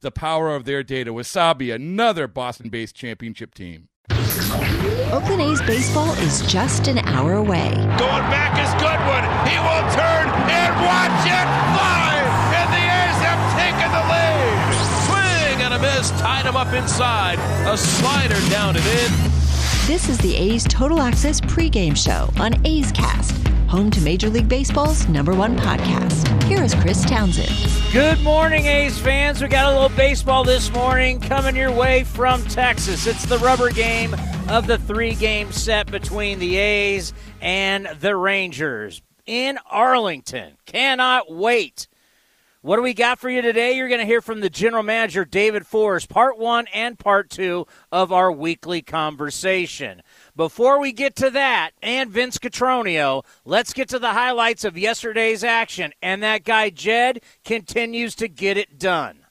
[0.00, 1.12] the power of their data.
[1.12, 3.88] Wasabi, another Boston based championship team.
[5.12, 7.70] Oakland A's baseball is just an hour away.
[7.98, 9.24] Going back is Goodwin.
[9.48, 12.14] He will turn and watch it fly.
[12.54, 14.74] And the A's have taken the lead.
[15.06, 16.10] Swing and a miss.
[16.20, 17.38] Tied him up inside.
[17.68, 19.12] A slider down and in.
[19.86, 23.34] This is the A's Total Access pregame show on A's Cast,
[23.68, 26.42] home to Major League Baseball's number one podcast.
[26.44, 27.50] Here is Chris Townsend.
[27.92, 29.42] Good morning, A's fans.
[29.42, 33.06] We got a little baseball this morning coming your way from Texas.
[33.06, 34.14] It's the rubber game
[34.48, 40.56] of the three game set between the A's and the Rangers in Arlington.
[40.66, 41.88] Cannot wait.
[42.66, 43.76] What do we got for you today?
[43.76, 47.68] You're going to hear from the general manager, David Forst, part one and part two
[47.92, 50.02] of our weekly conversation.
[50.34, 55.44] Before we get to that and Vince Cotroneo, let's get to the highlights of yesterday's
[55.44, 55.92] action.
[56.02, 59.25] And that guy, Jed, continues to get it done.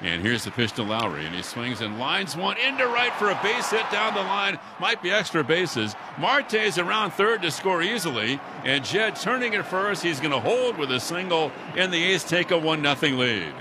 [0.00, 3.30] And here's the pitch to Lowrie, and he swings and lines one into right for
[3.30, 4.58] a base hit down the line.
[4.78, 5.96] Might be extra bases.
[6.18, 10.04] Marte's around third to score easily, and Jed turning at first.
[10.04, 13.54] He's going to hold with a single, and the A's take a 1 0 lead.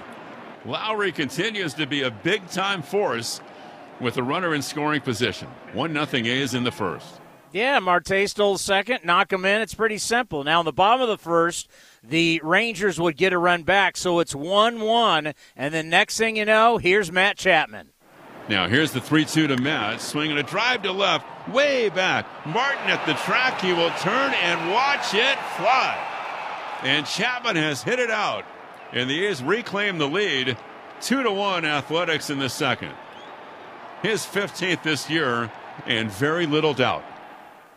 [0.63, 3.41] Lowrie continues to be a big time force
[3.99, 5.47] with a runner in scoring position.
[5.73, 7.19] 1 0 A's in the first.
[7.51, 9.61] Yeah, Marte stole second, knock him in.
[9.61, 10.43] It's pretty simple.
[10.43, 11.69] Now, in the bottom of the first,
[12.07, 15.33] the Rangers would get a run back, so it's 1 1.
[15.55, 17.89] And then next thing you know, here's Matt Chapman.
[18.49, 22.25] Now, here's the 3 2 to Matt, swinging a drive to left, way back.
[22.45, 23.59] Martin at the track.
[23.61, 25.97] He will turn and watch it fly.
[26.83, 28.45] And Chapman has hit it out.
[28.93, 30.57] And the A's reclaim the lead.
[31.01, 32.93] 2 to 1 Athletics in the second.
[34.01, 35.51] His 15th this year,
[35.85, 37.03] and very little doubt.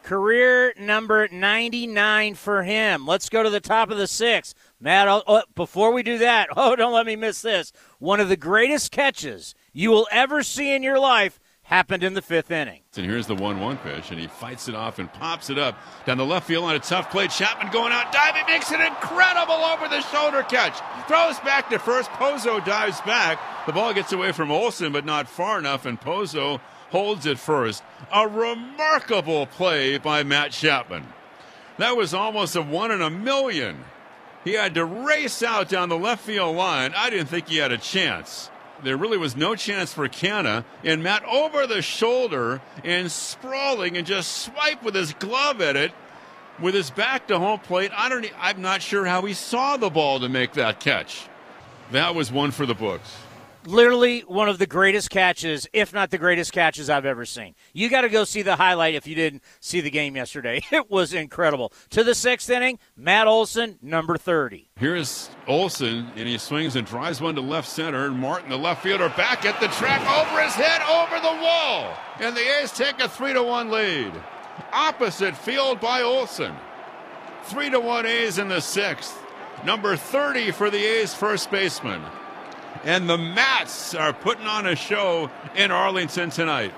[0.03, 3.07] Career number 99 for him.
[3.07, 4.55] Let's go to the top of the sixth.
[4.81, 7.73] Matt, oh, oh, before we do that, oh, don't let me miss this.
[7.99, 11.39] One of the greatest catches you will ever see in your life
[11.71, 12.81] happened in the fifth inning.
[12.97, 15.79] And here's the 1 1 pitch, and he fights it off and pops it up
[16.05, 17.29] down the left field on a tough play.
[17.29, 20.77] Chapman going out, diving, makes an incredible over the shoulder catch.
[21.07, 22.11] Throws back to first.
[22.11, 23.39] Pozo dives back.
[23.67, 27.83] The ball gets away from Olson, but not far enough, and Pozo holds it first.
[28.13, 31.07] A remarkable play by Matt Chapman.
[31.79, 33.85] That was almost a one in a million.
[34.45, 36.93] He had to race out down the left field line.
[36.97, 38.51] I didn't think he had a chance.
[38.83, 44.07] There really was no chance for Canha, and Matt over the shoulder and sprawling and
[44.07, 45.93] just swipe with his glove at it
[46.59, 47.91] with his back to home plate.
[47.95, 48.27] I don't.
[48.39, 51.29] I'm not sure how he saw the ball to make that catch.
[51.93, 53.17] That was one for the books
[53.67, 57.55] literally one of the greatest catches, if not the greatest catches I've ever seen.
[57.73, 60.63] You got to go see the highlight if you didn't see the game yesterday.
[60.81, 61.73] It was incredible.
[61.91, 64.71] To the sixth inning, Matt Olson, number 30.
[64.77, 68.07] Here's Olson, and he swings and drives one to left center.
[68.07, 71.95] And Martin, the left fielder, back at the track, over his head, over the wall.
[72.21, 74.13] And the A's take a 3 to 1 lead.
[74.73, 76.55] Opposite field by Olson.
[77.45, 79.21] 3 to 1 A's in the sixth.
[79.65, 82.03] Number 30 for the A's first baseman
[82.85, 86.73] and the Mats are putting on a show in Arlington tonight.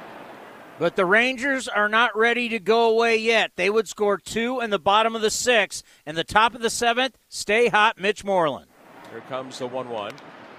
[0.78, 3.52] But the Rangers are not ready to go away yet.
[3.56, 5.84] They would score two in the bottom of the sixth.
[6.04, 8.66] And the top of the seventh, stay hot, Mitch Moreland.
[9.10, 10.12] Here comes the 1 1.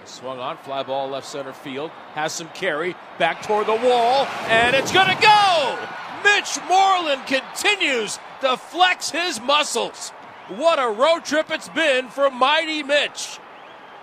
[0.06, 1.90] Swung on, fly ball left center field.
[2.14, 5.78] Has some carry, back toward the wall, and it's going to go!
[6.22, 10.10] Mitch Moreland continues to flex his muscles.
[10.48, 13.38] What a road trip it's been for Mighty Mitch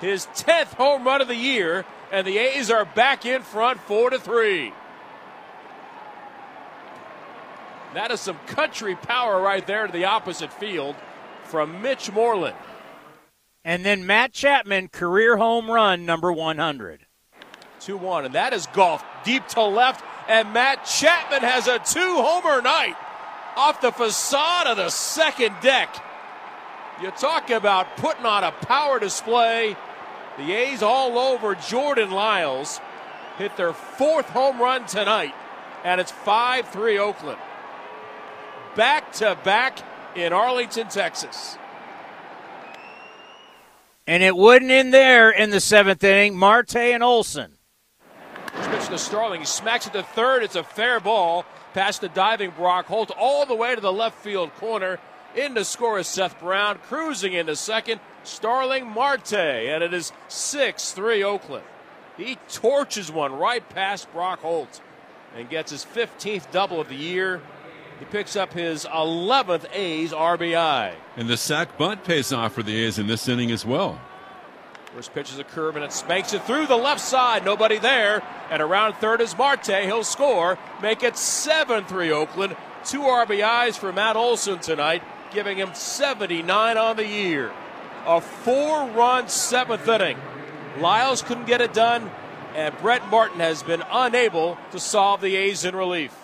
[0.01, 4.09] his 10th home run of the year, and the A's are back in front 4
[4.09, 4.73] to 3.
[7.93, 10.95] That is some country power right there to the opposite field
[11.43, 12.55] from Mitch Moreland.
[13.63, 17.05] And then Matt Chapman, career home run number 100.
[17.81, 20.03] 2 1, and that is golf deep to left.
[20.27, 22.95] And Matt Chapman has a two homer night
[23.55, 25.95] off the facade of the second deck.
[27.01, 29.75] You talk about putting on a power display.
[30.37, 32.79] The A's all over Jordan Lyles.
[33.37, 35.33] Hit their fourth home run tonight,
[35.83, 37.39] and it's 5 3 Oakland.
[38.75, 39.79] Back to back
[40.15, 41.57] in Arlington, Texas.
[44.07, 46.37] And it wouldn't end there in the seventh inning.
[46.37, 47.57] Marte and Olson.
[48.53, 49.41] Pitch to Starling.
[49.41, 50.43] He smacks it to third.
[50.43, 54.17] It's a fair ball past the diving Brock Holt all the way to the left
[54.17, 54.99] field corner.
[55.35, 58.01] In to score is Seth Brown, cruising into second.
[58.23, 61.65] Starling Marte, and it is 6 3 Oakland.
[62.17, 64.81] He torches one right past Brock Holt
[65.35, 67.41] and gets his 15th double of the year.
[67.99, 70.93] He picks up his 11th A's RBI.
[71.15, 73.99] And the sac bunt pays off for the A's in this inning as well.
[74.95, 77.45] First pitch is a curve and it spanks it through the left side.
[77.45, 78.21] Nobody there.
[78.49, 79.85] And around third is Marte.
[79.85, 80.57] He'll score.
[80.81, 82.57] Make it 7 3 Oakland.
[82.83, 87.51] Two RBIs for Matt Olson tonight, giving him 79 on the year.
[88.05, 90.17] A four run seventh inning.
[90.79, 92.09] Lyles couldn't get it done,
[92.55, 96.15] and Brett Martin has been unable to solve the A's in relief.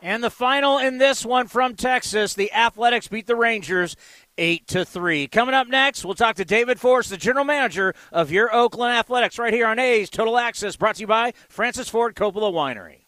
[0.00, 3.96] And the final in this one from Texas, the Athletics beat the Rangers
[4.36, 5.26] 8 to 3.
[5.26, 9.38] Coming up next, we'll talk to David Forst, the general manager of your Oakland Athletics
[9.38, 13.07] right here on A's Total Access brought to you by Francis Ford Coppola Winery.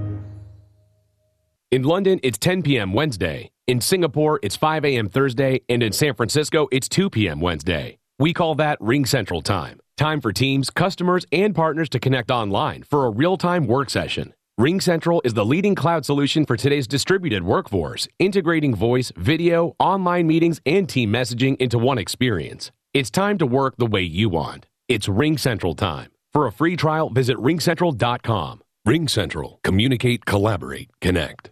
[1.71, 2.91] In London, it's 10 p.m.
[2.91, 3.49] Wednesday.
[3.65, 5.07] In Singapore, it's 5 a.m.
[5.07, 5.61] Thursday.
[5.69, 7.39] And in San Francisco, it's 2 p.m.
[7.39, 7.97] Wednesday.
[8.19, 9.79] We call that Ring Central Time.
[9.95, 14.33] Time for teams, customers, and partners to connect online for a real time work session.
[14.57, 20.27] Ring Central is the leading cloud solution for today's distributed workforce, integrating voice, video, online
[20.27, 22.73] meetings, and team messaging into one experience.
[22.93, 24.65] It's time to work the way you want.
[24.89, 26.11] It's Ring Central time.
[26.33, 28.61] For a free trial, visit ringcentral.com.
[28.85, 29.61] Ring Central.
[29.63, 31.51] Communicate, collaborate, connect.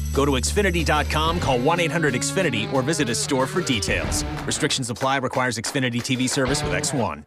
[0.13, 4.23] Go to Xfinity.com, call 1 800 Xfinity, or visit a store for details.
[4.45, 7.25] Restrictions apply, requires Xfinity TV service with X1.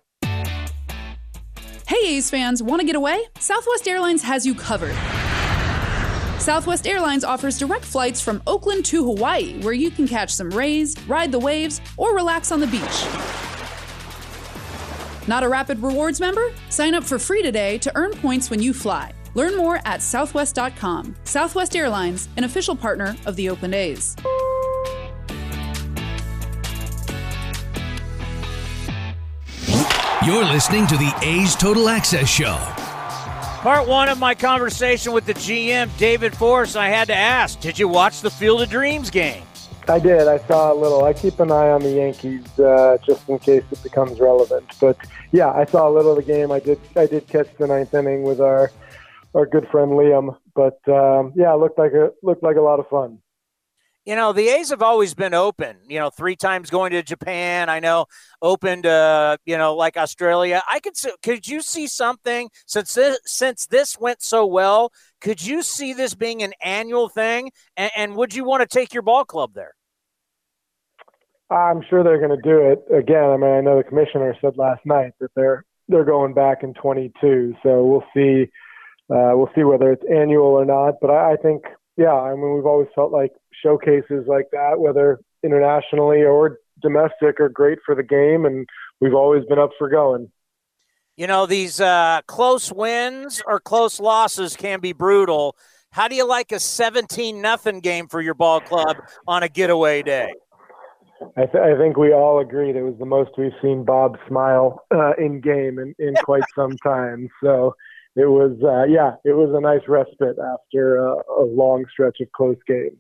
[1.87, 3.23] Hey, A's fans, want to get away?
[3.39, 4.97] Southwest Airlines has you covered.
[6.39, 10.97] Southwest Airlines offers direct flights from Oakland to Hawaii, where you can catch some rays,
[11.07, 12.81] ride the waves, or relax on the beach.
[15.27, 16.53] Not a Rapid Rewards member?
[16.69, 19.13] Sign up for free today to earn points when you fly.
[19.35, 21.17] Learn more at southwest.com.
[21.25, 24.17] Southwest Airlines, an official partner of the Oakland A's.
[30.25, 32.57] You're listening to the A's Total Access Show.
[33.61, 37.79] Part one of my conversation with the GM, David Forst, I had to ask, did
[37.79, 39.43] you watch the Field of Dreams game?
[39.87, 40.27] I did.
[40.27, 41.05] I saw a little.
[41.05, 44.65] I keep an eye on the Yankees uh, just in case it becomes relevant.
[44.81, 44.97] But
[45.31, 46.51] yeah, I saw a little of the game.
[46.51, 46.81] I did.
[46.97, 48.71] I did catch the ninth inning with our
[49.35, 50.37] our good friend Liam.
[50.55, 53.19] But um, yeah, it looked like a looked like a lot of fun.
[54.05, 55.79] You know, the A's have always been open.
[55.89, 57.71] You know, three times going to Japan.
[57.71, 58.05] I know
[58.43, 60.63] opened, uh, you know, like Australia.
[60.71, 60.97] I could.
[60.97, 64.93] See, could you see something since this, since this went so well?
[65.23, 67.51] Could you see this being an annual thing?
[67.79, 69.73] And, and would you want to take your ball club there?
[71.51, 73.31] I'm sure they're going to do it again.
[73.31, 76.75] I mean, I know the commissioner said last night that they're they're going back in
[76.75, 77.55] 22.
[77.63, 78.51] So we'll see.
[79.11, 80.95] Uh, we'll see whether it's annual or not.
[81.01, 81.65] But I, I think,
[81.97, 83.33] yeah, I mean, we've always felt like
[83.63, 88.67] showcases like that, whether internationally or domestic, are great for the game, and
[89.01, 90.31] we've always been up for going.
[91.17, 95.57] You know, these uh, close wins or close losses can be brutal.
[95.93, 98.97] How do you like a 17 nothing game for your ball club
[99.29, 100.33] on a getaway day?
[101.37, 104.83] I, th- I, think we all agreed it was the most we've seen Bob smile
[104.93, 107.29] uh, in game in, in quite some time.
[107.43, 107.77] So
[108.17, 112.31] it was, uh, yeah, it was a nice respite after a, a long stretch of
[112.33, 112.99] close games.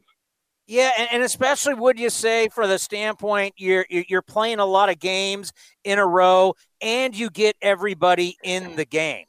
[0.66, 4.88] Yeah, and, and, especially would you say for the standpoint you're you're playing a lot
[4.88, 5.52] of games
[5.84, 9.26] in a row and you get everybody in the game.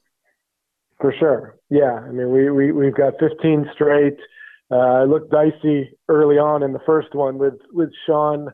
[1.02, 1.58] For sure.
[1.70, 2.00] Yeah.
[2.08, 4.18] I mean we, we we've got 15 straight.
[4.72, 8.48] Uh, it looked dicey early on in the first one with with Sean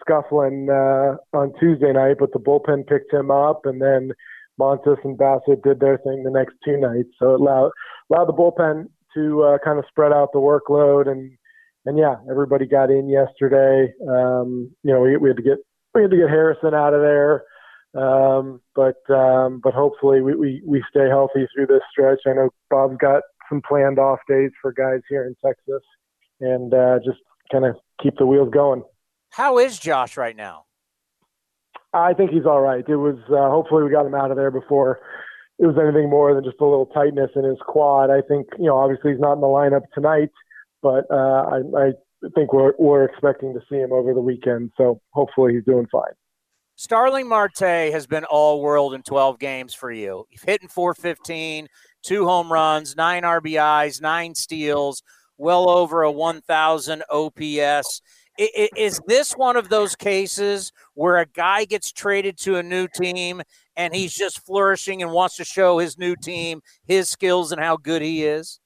[0.00, 4.12] scuffling uh, on Tuesday night, but the bullpen picked him up and then
[4.62, 7.10] Montas and Bassitt did their thing the next two nights.
[7.18, 7.72] So it allowed
[8.10, 11.36] allowed the bullpen to uh, kind of spread out the workload and
[11.84, 13.92] and yeah, everybody got in yesterday.
[14.08, 15.58] Um, you know, we, we had to get
[15.94, 17.42] we had to get Harrison out of there,
[18.00, 22.20] um, but um, but hopefully we, we we stay healthy through this stretch.
[22.26, 25.82] I know Bob's got some planned off days for guys here in Texas,
[26.40, 27.18] and uh, just
[27.50, 28.84] kind of keep the wheels going.
[29.32, 30.66] How is Josh right now?
[31.92, 32.84] I think he's all right.
[32.86, 35.00] It was uh, hopefully we got him out of there before
[35.58, 38.10] it was anything more than just a little tightness in his quad.
[38.10, 40.30] I think you know obviously he's not in the lineup tonight
[40.82, 41.92] but uh, I, I
[42.34, 44.72] think we're, we're expecting to see him over the weekend.
[44.76, 46.12] So hopefully he's doing fine.
[46.74, 47.60] Starling Marte
[47.92, 50.26] has been all world in 12 games for you.
[50.30, 51.68] You've hit in 415,
[52.02, 55.02] two home runs, nine RBIs, nine steals,
[55.38, 58.02] well over a 1,000 OPS.
[58.38, 63.42] Is this one of those cases where a guy gets traded to a new team
[63.76, 67.76] and he's just flourishing and wants to show his new team his skills and how
[67.76, 68.58] good he is?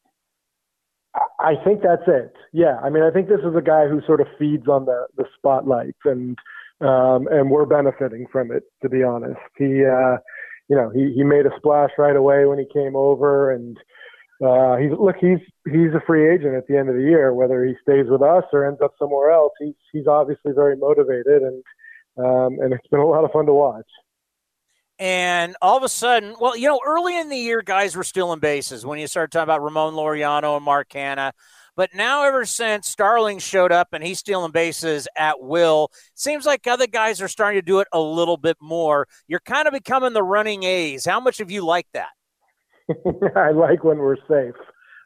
[1.40, 2.32] I think that's it.
[2.52, 5.06] Yeah, I mean, I think this is a guy who sort of feeds on the
[5.16, 6.38] the spotlight, and
[6.80, 8.64] um, and we're benefiting from it.
[8.82, 10.18] To be honest, he, uh,
[10.68, 13.78] you know, he he made a splash right away when he came over, and
[14.44, 17.32] uh, he's look, he's he's a free agent at the end of the year.
[17.32, 21.42] Whether he stays with us or ends up somewhere else, he's he's obviously very motivated,
[21.42, 21.62] and
[22.18, 23.86] um, and it's been a lot of fun to watch.
[24.98, 28.40] And all of a sudden, well, you know, early in the year, guys were stealing
[28.40, 31.32] bases when you started talking about Ramon Laureano and Mark Canha.
[31.76, 36.66] But now, ever since Starling showed up and he's stealing bases at will, seems like
[36.66, 39.06] other guys are starting to do it a little bit more.
[39.28, 41.04] You're kind of becoming the running A's.
[41.04, 42.08] How much have you liked that?
[43.36, 44.54] I like when we're safe.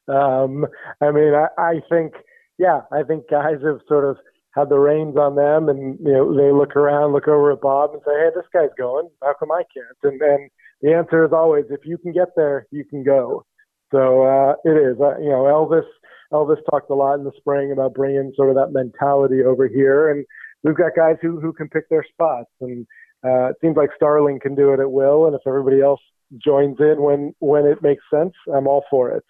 [0.09, 0.67] Um,
[1.01, 2.15] I mean, I, I think,
[2.59, 4.17] yeah, I think guys have sort of
[4.55, 7.93] had the reins on them, and you know they look around, look over at Bob,
[7.93, 9.09] and say, "Hey, this guy's going.
[9.23, 10.51] How come I can't?" And and
[10.83, 13.45] the answer is always, if you can get there, you can go.
[13.93, 15.01] So uh, it is.
[15.01, 15.87] Uh, you know, Elvis.
[16.33, 20.11] Elvis talked a lot in the spring about bringing sort of that mentality over here,
[20.11, 20.25] and
[20.63, 22.87] we've got guys who who can pick their spots, and
[23.25, 26.01] uh, it seems like Starling can do it at will, and if everybody else
[26.39, 29.25] joins in when when it makes sense, I'm all for it.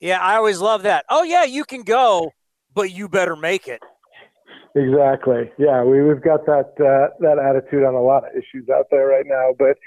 [0.00, 1.04] Yeah, I always love that.
[1.08, 2.30] Oh yeah, you can go,
[2.74, 3.82] but you better make it.
[4.74, 5.50] Exactly.
[5.56, 9.06] Yeah, we, we've got that uh, that attitude on a lot of issues out there
[9.06, 9.54] right now.
[9.58, 9.78] But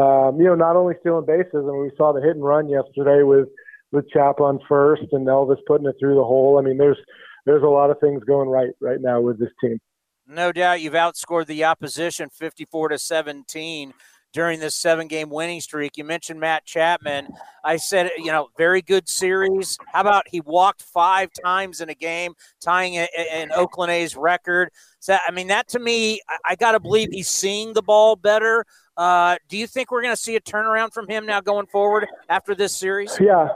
[0.00, 2.68] um, you know, not only stealing bases, I mean, we saw the hit and run
[2.68, 3.48] yesterday with
[3.92, 6.58] with Chap on first and Elvis putting it through the hole.
[6.58, 6.98] I mean, there's
[7.44, 9.78] there's a lot of things going right right now with this team.
[10.26, 13.94] No doubt, you've outscored the opposition 54 to 17
[14.32, 15.96] during this seven game winning streak.
[15.96, 17.28] You mentioned Matt Chapman.
[17.64, 19.78] I said, you know, very good series.
[19.92, 24.70] How about he walked five times in a game, tying an Oakland A's record?
[25.00, 28.16] So, I mean, that to me, I, I got to believe he's seeing the ball
[28.16, 28.64] better.
[28.96, 32.06] Uh, do you think we're going to see a turnaround from him now going forward
[32.28, 33.16] after this series?
[33.20, 33.48] Yeah,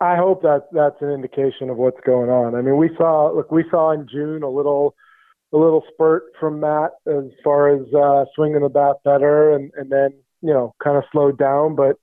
[0.00, 2.54] I hope that that's an indication of what's going on.
[2.54, 4.94] I mean, we saw look, we saw in June a little
[5.56, 9.90] a little spurt from Matt as far as uh, swinging the bat better, and and
[9.90, 10.10] then
[10.42, 11.74] you know kind of slowed down.
[11.74, 11.96] But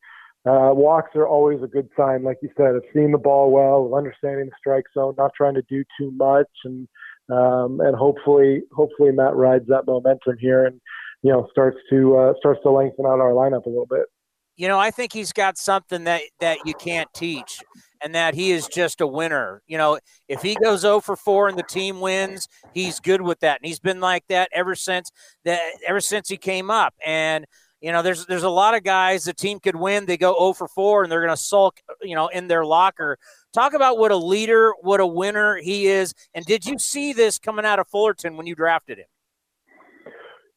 [0.46, 3.86] uh, walks are always a good sign, like you said, of seeing the ball well,
[3.86, 6.88] of understanding the strike zone, not trying to do too much, and
[7.30, 10.82] um, and hopefully hopefully Matt rides that momentum here and
[11.22, 14.06] you know starts to uh, starts to lengthen out our lineup a little bit.
[14.56, 17.60] You know, I think he's got something that that you can't teach,
[18.04, 19.62] and that he is just a winner.
[19.68, 23.40] You know, if he goes 0 for 4 and the team wins, he's good with
[23.40, 25.12] that, and he's been like that ever since
[25.46, 26.94] that ever since he came up.
[27.06, 27.46] And
[27.82, 30.54] you know, there's there's a lot of guys the team could win, they go 0
[30.54, 33.18] for 4, and they're going to sulk, you know, in their locker.
[33.54, 36.14] Talk about what a leader, what a winner he is.
[36.34, 39.06] And did you see this coming out of Fullerton when you drafted him?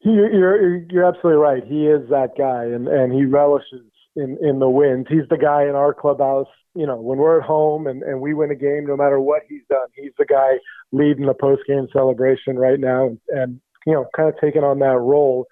[0.05, 1.65] You're you're absolutely right.
[1.67, 5.07] He is that guy, and and he relishes in in the wins.
[5.09, 6.47] He's the guy in our clubhouse.
[6.77, 9.43] You know, when we're at home and and we win a game, no matter what
[9.49, 10.59] he's done, he's the guy
[10.93, 14.79] leading the post game celebration right now, and, and you know, kind of taking on
[14.81, 15.47] that role.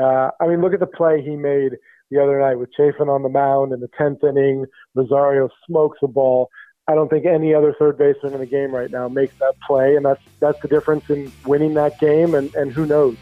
[0.00, 1.72] Uh, I mean, look at the play he made
[2.10, 4.66] the other night with Chafin on the mound in the tenth inning.
[4.94, 6.50] Rosario smokes the ball.
[6.88, 9.96] I don't think any other third baseman in the game right now makes that play,
[9.96, 13.16] and that's that's the difference in winning that game, and and who knows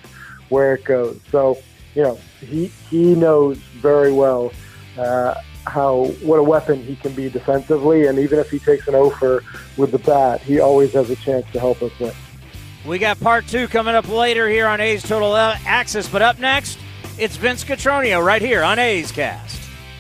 [0.49, 1.21] where it goes.
[1.31, 1.59] So,
[1.95, 4.53] you know, he he knows very well
[4.97, 5.35] uh,
[5.69, 9.45] how what a weapon he can be defensively, and even if he takes an offer
[9.77, 12.13] with the bat, he always has a chance to help us win.
[12.87, 16.79] We got part two coming up later here on A's Total Access, but up next,
[17.19, 19.68] it's Vince Cotroneo right here on A's Cast.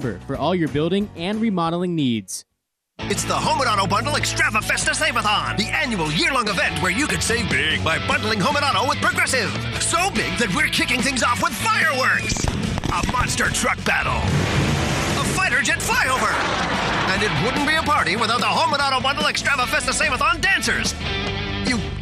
[0.00, 2.44] for all your building and remodeling needs.
[3.00, 7.22] It's the Home and Auto Bundle Extravafesta Save-a-thon, the annual year-long event where you could
[7.22, 9.50] save big by bundling Home and Auto with Progressive.
[9.82, 12.44] So big that we're kicking things off with fireworks,
[12.92, 14.22] a monster truck battle,
[15.20, 16.32] a fighter jet flyover,
[17.10, 20.94] and it wouldn't be a party without the Home and Auto Bundle Extravafesta Save-a-thon dancers.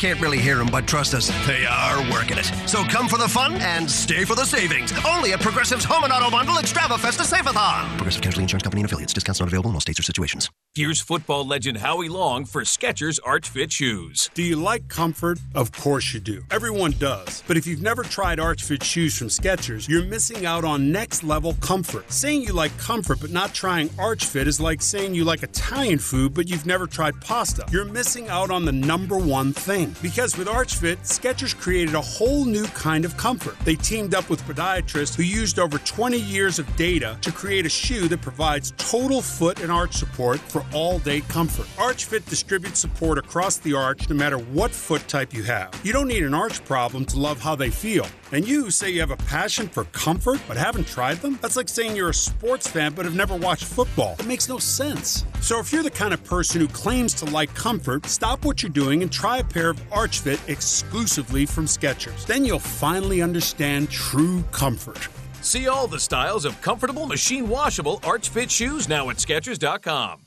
[0.03, 2.51] Can't really hear them, but trust us, they are working it.
[2.67, 4.93] So come for the fun and stay for the savings.
[5.07, 7.99] Only at Progressive's Home and Auto Bundle Extravafesta Save-a-thon.
[7.99, 9.13] Progressive Casualty Insurance Company and affiliates.
[9.13, 10.51] Discounts not available in all states or situations.
[10.75, 14.31] Here's football legend Howie Long for Skechers Arch Fit shoes.
[14.33, 15.39] Do you like comfort?
[15.55, 16.45] Of course you do.
[16.51, 17.45] Everyone does.
[17.47, 21.25] But if you've never tried Arch Fit shoes from Skechers, you're missing out on next
[21.25, 22.11] level comfort.
[22.11, 25.99] Saying you like comfort but not trying Arch Fit is like saying you like Italian
[25.99, 27.67] food but you've never tried pasta.
[27.71, 29.95] You're missing out on the number one thing.
[30.01, 33.59] Because with Arch Fit, Skechers created a whole new kind of comfort.
[33.67, 37.69] They teamed up with podiatrists who used over 20 years of data to create a
[37.69, 41.67] shoe that provides total foot and arch support for all day comfort.
[41.77, 45.71] ArchFit distributes support across the arch no matter what foot type you have.
[45.85, 48.07] You don't need an arch problem to love how they feel.
[48.33, 51.39] And you say you have a passion for comfort but haven't tried them?
[51.43, 54.17] That's like saying you're a sports fan but have never watched football.
[54.19, 55.25] It makes no sense.
[55.41, 58.71] So if you're the kind of person who claims to like comfort, stop what you're
[58.71, 62.27] doing and try a pair of ArchFit exclusively from Skechers.
[62.27, 65.09] Then you'll finally understand true comfort.
[65.43, 70.27] See all the styles of comfortable machine washable ArchFit shoes now at Skechers.com.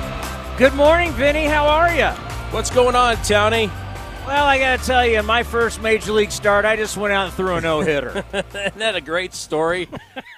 [0.61, 1.45] Good morning, Vinny.
[1.45, 2.09] How are you?
[2.53, 3.65] What's going on, Tony?
[4.27, 7.25] Well, I got to tell you, my first major league start, I just went out
[7.25, 8.23] and threw a no hitter.
[8.31, 9.89] Isn't that a great story?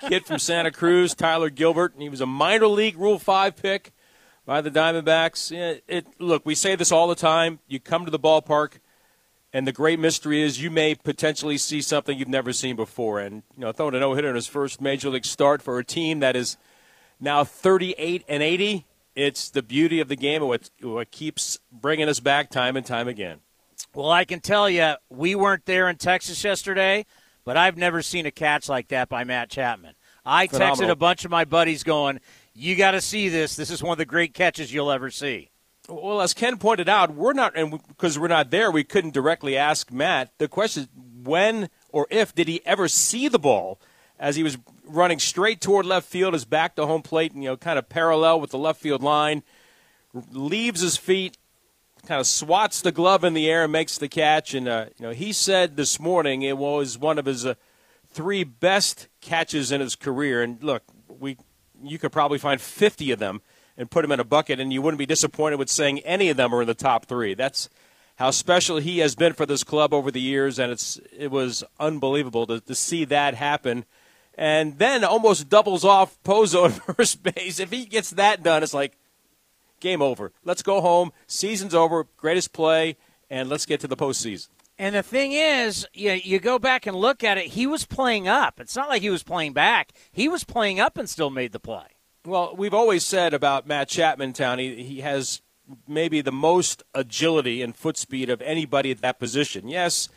[0.08, 3.92] Kid from Santa Cruz, Tyler Gilbert, and he was a minor league Rule 5 pick
[4.46, 5.52] by the Diamondbacks.
[5.52, 7.60] It, it, look, we say this all the time.
[7.68, 8.80] You come to the ballpark,
[9.52, 13.20] and the great mystery is you may potentially see something you've never seen before.
[13.20, 15.84] And, you know, throwing a no hitter in his first major league start for a
[15.84, 16.56] team that is
[17.20, 22.10] now 38 and 80 it's the beauty of the game and what, what keeps bringing
[22.10, 23.40] us back time and time again.
[23.94, 27.06] Well, I can tell you, we weren't there in Texas yesterday,
[27.46, 29.96] but I've never seen a catch like that by Matt Chapman.
[30.26, 30.76] I Phenomenal.
[30.76, 32.20] texted a bunch of my buddies going,
[32.54, 33.56] You got to see this.
[33.56, 35.52] This is one of the great catches you'll ever see.
[35.90, 39.58] Well, as Ken pointed out, we're not, and because we're not there, we couldn't directly
[39.58, 40.32] ask Matt.
[40.38, 40.88] The question
[41.24, 43.80] when or if did he ever see the ball
[44.24, 44.58] as he was
[44.88, 47.90] running straight toward left field, his back to home plate, and you know, kind of
[47.90, 49.44] parallel with the left field line,
[50.32, 51.38] leaves his feet,
[52.08, 54.54] kind of swats the glove in the air and makes the catch.
[54.54, 57.56] And uh, you know, he said this morning it was one of his uh,
[58.12, 60.42] three best catches in his career.
[60.42, 60.84] And look,
[61.20, 61.36] we
[61.84, 63.42] you could probably find 50 of them
[63.76, 66.38] and put them in a bucket, and you wouldn't be disappointed with saying any of
[66.38, 67.34] them are in the top three.
[67.34, 67.68] That's
[68.16, 71.62] how special he has been for this club over the years, and it's it was
[71.78, 73.84] unbelievable to, to see that happen.
[74.36, 77.60] And then almost doubles off Pozo at first base.
[77.60, 78.98] If he gets that done, it's like
[79.80, 80.32] game over.
[80.44, 81.12] Let's go home.
[81.28, 82.08] Season's over.
[82.18, 82.98] Greatest play,
[83.30, 84.50] and let's get to the postseason.
[84.80, 88.28] And the thing is, you, you go back and look at it, he was playing
[88.28, 88.60] up.
[88.60, 89.92] It's not like he was playing back.
[90.12, 91.86] He was playing up and still made the play.
[92.26, 95.42] Well, we've always said about Matt Chapman Town, he, he has
[95.88, 99.68] maybe the most agility and foot speed of anybody at that position.
[99.68, 100.10] Yes,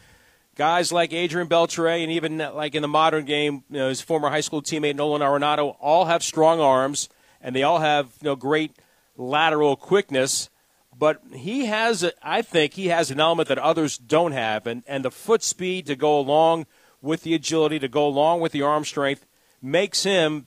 [0.57, 4.31] guys like Adrian Beltre and even like in the modern game, you know, his former
[4.31, 7.09] high school teammate Nolan Arenado all have strong arms
[7.40, 8.73] and they all have you know great
[9.16, 10.51] lateral quickness.
[10.99, 15.05] But he has, I think, he has an element that others don't have, and, and
[15.05, 16.64] the foot speed to go along
[17.03, 19.27] with the agility, to go along with the arm strength,
[19.61, 20.47] makes him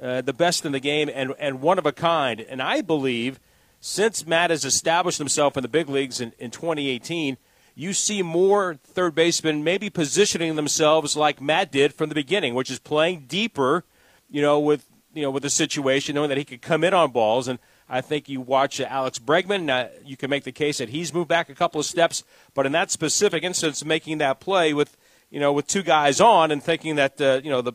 [0.00, 2.40] uh, the best in the game and, and one of a kind.
[2.40, 3.38] And I believe
[3.78, 7.36] since Matt has established himself in the big leagues in, in 2018,
[7.80, 12.70] you see more third basemen maybe positioning themselves like Matt did from the beginning, which
[12.70, 13.84] is playing deeper,
[14.28, 17.10] you know, with you know with the situation, knowing that he could come in on
[17.10, 17.48] balls.
[17.48, 21.14] And I think you watch Alex Bregman, uh, you can make the case that he's
[21.14, 24.98] moved back a couple of steps, but in that specific instance, making that play with
[25.30, 27.72] you know with two guys on and thinking that uh, you know the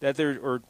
[0.00, 0.60] that there or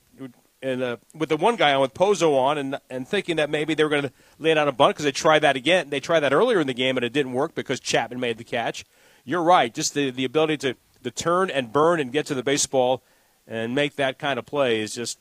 [0.63, 3.75] and uh, with the one guy on with Pozo on, and and thinking that maybe
[3.75, 5.91] they were going to lay down a bunt because they tried that again.
[5.91, 8.45] They tried that earlier in the game, and it didn't work because Chapman made the
[8.45, 8.85] catch.
[9.25, 9.73] You're right.
[9.73, 13.03] Just the the ability to to turn and burn and get to the baseball
[13.47, 15.21] and make that kind of play is just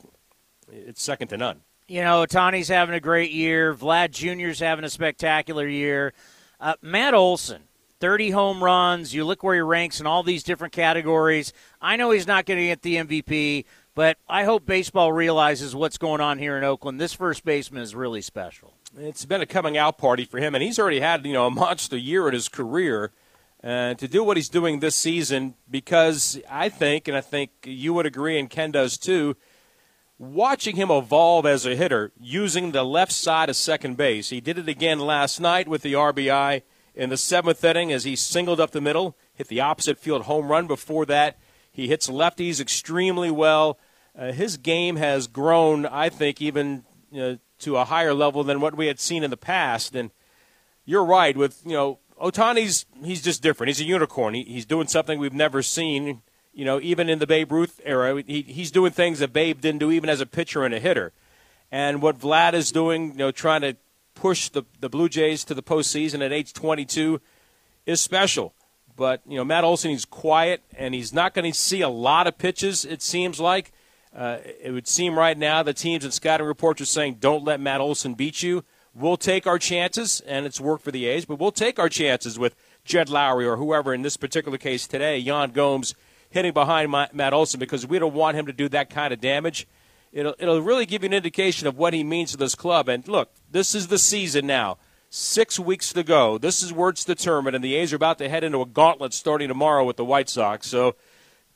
[0.70, 1.60] it's second to none.
[1.88, 3.74] You know, Ohtani's having a great year.
[3.74, 6.12] Vlad Jr.'s having a spectacular year.
[6.60, 7.62] Uh, Matt Olson,
[7.98, 9.12] 30 home runs.
[9.12, 11.52] You look where he ranks in all these different categories.
[11.80, 13.64] I know he's not going to get the MVP,
[14.00, 16.98] but I hope baseball realizes what's going on here in Oakland.
[16.98, 18.72] This first baseman is really special.
[18.96, 21.50] It's been a coming out party for him, and he's already had you know a
[21.50, 23.12] monster year in his career.
[23.62, 27.92] Uh, to do what he's doing this season, because I think, and I think you
[27.92, 29.36] would agree, and Ken does too,
[30.18, 34.30] watching him evolve as a hitter using the left side of second base.
[34.30, 36.62] He did it again last night with the RBI
[36.94, 40.50] in the seventh inning as he singled up the middle, hit the opposite field home
[40.50, 40.66] run.
[40.66, 41.36] Before that,
[41.70, 43.78] he hits lefties extremely well.
[44.18, 48.60] Uh, his game has grown, I think, even you know, to a higher level than
[48.60, 49.94] what we had seen in the past.
[49.94, 50.10] And
[50.84, 53.68] you're right with you know Ohtani's he's just different.
[53.68, 54.34] He's a unicorn.
[54.34, 56.22] He, he's doing something we've never seen.
[56.52, 59.78] You know, even in the Babe Ruth era, he, he's doing things that Babe didn't
[59.78, 61.12] do, even as a pitcher and a hitter.
[61.70, 63.76] And what Vlad is doing, you know, trying to
[64.14, 67.20] push the the Blue Jays to the postseason at age 22,
[67.86, 68.54] is special.
[68.96, 72.26] But you know, Matt Olson, he's quiet and he's not going to see a lot
[72.26, 72.84] of pitches.
[72.84, 73.72] It seems like.
[74.14, 77.60] Uh, it would seem right now the teams and scouting reports are saying, "Don't let
[77.60, 81.38] Matt Olson beat you." We'll take our chances, and it's worked for the A's, but
[81.38, 85.52] we'll take our chances with Jed Lowrie or whoever in this particular case today, Yan
[85.52, 85.94] Gomes,
[86.28, 89.68] hitting behind Matt Olson because we don't want him to do that kind of damage.
[90.12, 92.88] It'll, it'll really give you an indication of what he means to this club.
[92.88, 94.78] And look, this is the season now.
[95.08, 96.38] Six weeks to go.
[96.38, 99.12] This is where it's determined, and the A's are about to head into a gauntlet
[99.12, 100.66] starting tomorrow with the White Sox.
[100.66, 100.94] So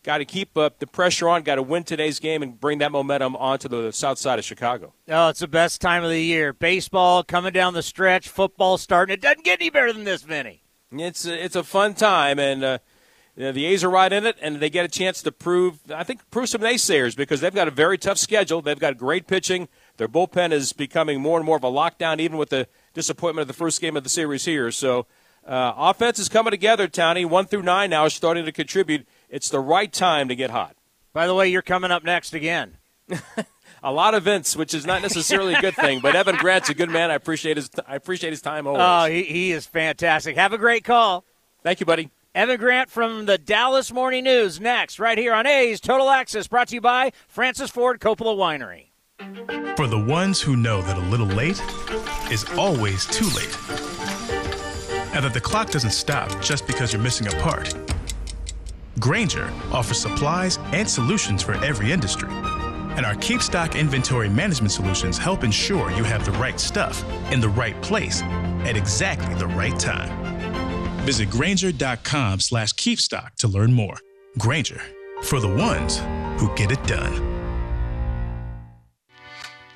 [0.05, 2.93] got to keep uh, the pressure on, got to win today's game and bring that
[2.93, 4.93] momentum onto the south side of Chicago.
[5.09, 6.53] Oh, it's the best time of the year.
[6.53, 9.15] Baseball coming down the stretch, football starting.
[9.15, 10.63] It doesn't get any better than this, Vinny.
[10.93, 12.79] It's a, it's a fun time, and uh,
[13.35, 15.81] you know, the A's are right in it, and they get a chance to prove,
[15.93, 18.63] I think, prove some naysayers because they've got a very tough schedule.
[18.63, 19.69] They've got great pitching.
[19.97, 23.49] Their bullpen is becoming more and more of a lockdown, even with the disappointment of
[23.49, 24.71] the first game of the series here.
[24.71, 25.07] So,
[25.45, 27.27] uh, offense is coming together, Townie.
[27.27, 30.77] One through nine now is starting to contribute it's the right time to get hot.
[31.13, 32.79] By the way, you're coming up next again.
[33.83, 36.75] a lot of Vince, which is not necessarily a good thing, but Evan Grant's a
[36.75, 37.11] good man.
[37.11, 38.81] I appreciate his I appreciate his time always.
[38.81, 40.37] Oh, he, he is fantastic.
[40.37, 41.25] Have a great call.
[41.65, 42.11] Thank you, buddy.
[42.33, 46.69] Evan Grant from the Dallas Morning News next, right here on A's Total Access, brought
[46.69, 48.91] to you by Francis Ford Coppola Winery.
[49.77, 51.61] For the ones who know that a little late
[52.31, 53.57] is always too late,
[55.13, 57.75] and that the clock doesn't stop just because you're missing a part
[59.01, 62.31] Grainger offers supplies and solutions for every industry.
[62.31, 67.41] And our Keep Stock inventory management solutions help ensure you have the right stuff in
[67.41, 70.11] the right place at exactly the right time.
[71.05, 73.99] Visit Grainger.com slash KeepStock to learn more.
[74.39, 74.81] Grainger,
[75.23, 75.99] for the ones
[76.41, 77.34] who get it done.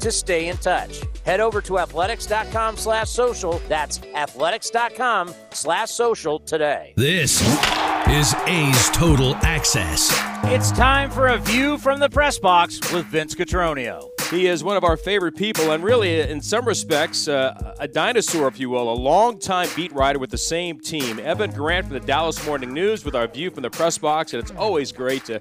[0.00, 1.00] to stay in touch.
[1.24, 3.60] Head over to athletics.com slash social.
[3.68, 6.94] That's athletics.com slash social today.
[6.96, 7.40] This
[8.08, 10.10] is A's Total Access.
[10.44, 14.08] It's time for a view from the press box with Vince Cotroneo.
[14.30, 18.46] He is one of our favorite people, and really, in some respects, uh, a dinosaur,
[18.46, 21.18] if you will, a long-time beat writer with the same team.
[21.18, 24.40] Evan Grant from the Dallas Morning News with our view from the press box, and
[24.40, 25.40] it's always great to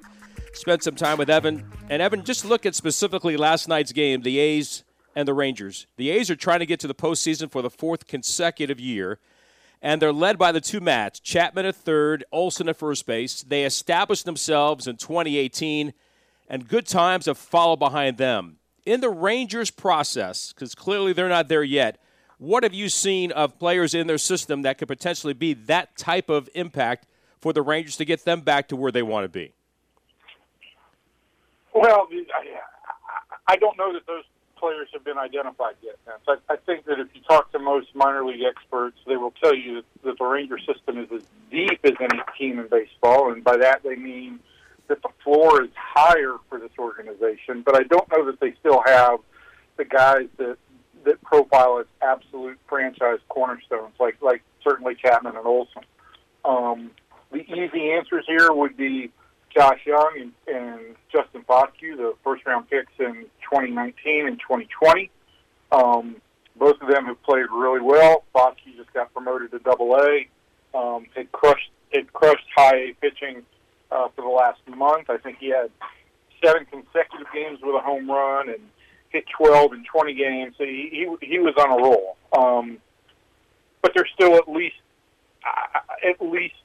[0.53, 1.71] spend some time with Evan.
[1.89, 4.83] And Evan, just look at specifically last night's game, the A's
[5.15, 5.87] and the Rangers.
[5.97, 9.19] The A's are trying to get to the postseason for the fourth consecutive year,
[9.81, 13.43] and they're led by the two Mats, Chapman at third, Olson at first base.
[13.43, 15.93] They established themselves in 2018,
[16.47, 18.59] and good times have followed behind them
[18.89, 22.01] in the Rangers process, because clearly they're not there yet,
[22.39, 26.29] what have you seen of players in their system that could potentially be that type
[26.29, 27.05] of impact
[27.39, 29.53] for the Rangers to get them back to where they want to be?
[31.79, 32.09] Well,
[33.47, 34.25] I don't know that those
[34.57, 35.95] players have been identified yet.
[36.27, 39.55] I, I think that if you talk to most minor league experts, they will tell
[39.55, 43.55] you that the Ranger system is as deep as any team in baseball, and by
[43.55, 44.41] that they mean
[44.89, 48.83] that the floor is higher for this organization, but I don't know that they still
[48.85, 49.19] have
[49.77, 50.57] the guys that
[51.05, 55.83] that profile as absolute franchise cornerstones, like like certainly Chapman and Olson.
[56.43, 56.91] Um,
[57.31, 59.11] the easy answers here would be
[59.55, 65.09] Josh Jung and, and Justin Foscue, the first round picks in 2019 and 2020.
[65.71, 66.15] Um,
[66.55, 68.23] both of them have played really well.
[68.35, 70.27] Foscue just got promoted to Double A.
[70.77, 73.43] Um, had crushed had crushed high A pitching
[73.91, 75.09] uh, for the last month.
[75.09, 75.71] I think he had
[76.43, 78.59] seven consecutive games with a home run and
[79.09, 80.55] hit 12 in 20 games.
[80.57, 82.17] So he he, he was on a roll.
[82.37, 82.77] Um,
[83.81, 84.75] but they're still at least
[85.45, 86.55] uh, at least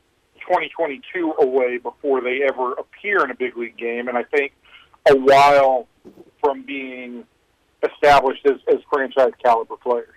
[0.47, 4.53] 2022 away before they ever appear in a big league game, and I think
[5.09, 5.89] a while
[6.41, 7.25] from being
[7.83, 10.09] established as, as franchise caliber players.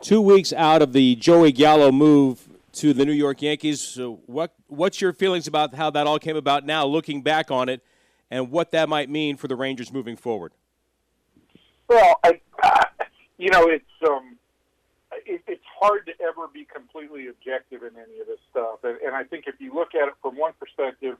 [0.00, 3.80] Two weeks out of the Joey Gallo move to the New York Yankees.
[3.80, 7.68] So what what's your feelings about how that all came about now, looking back on
[7.68, 7.82] it,
[8.30, 10.52] and what that might mean for the Rangers moving forward?
[11.88, 12.82] Well, I, uh,
[13.38, 14.36] you know, it's um,
[15.26, 19.14] it, it's hard to ever be completely objective in any of this stuff, and, and
[19.14, 21.16] I think if you look at it from one perspective,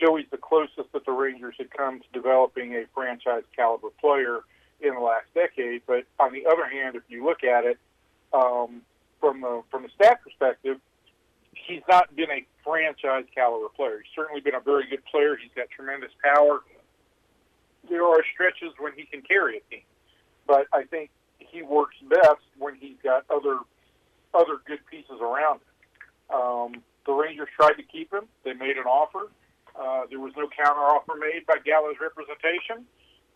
[0.00, 4.40] Joey's the closest that the Rangers had come to developing a franchise caliber player
[4.80, 5.82] in the last decade.
[5.86, 7.78] But on the other hand, if you look at it
[8.32, 8.82] um,
[9.20, 10.78] from the from the stat perspective,
[11.52, 14.02] he's not been a franchise caliber player.
[14.04, 15.36] He's certainly been a very good player.
[15.36, 16.60] He's got tremendous power.
[17.88, 19.84] There are stretches when he can carry a team,
[20.46, 23.58] but I think he works best when he's got other
[24.34, 26.36] other good pieces around him.
[26.36, 28.24] Um, the Rangers tried to keep him.
[28.44, 29.30] They made an offer.
[29.74, 32.84] Uh, there was no counteroffer made by Gallo's representation,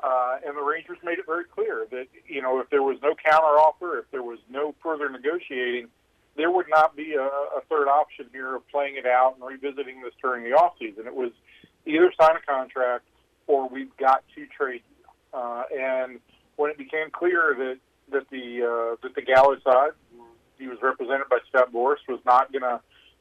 [0.02, 3.14] uh, and the Rangers made it very clear that you know if there was no
[3.14, 5.88] counteroffer, if there was no further negotiating,
[6.36, 10.02] there would not be a, a third option here of playing it out and revisiting
[10.02, 11.06] this during the off season.
[11.06, 11.32] It was
[11.86, 13.04] either sign a contract
[13.46, 15.38] or we've got to trade you.
[15.38, 16.20] Uh, and
[16.56, 17.78] when it became clear that
[18.10, 19.92] that the uh, that the Gallo side,
[20.58, 22.80] he was represented by Scott Boras, was not going to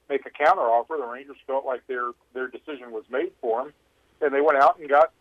[0.09, 3.73] make a counteroffer, the Rangers felt like their their decision was made for them,
[4.21, 5.11] and they went out and got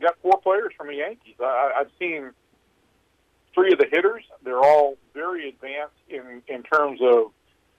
[0.00, 1.34] got four players from the Yankees.
[1.40, 2.30] I, I've seen
[3.54, 4.24] three of the hitters.
[4.42, 7.32] They're all very advanced in in terms of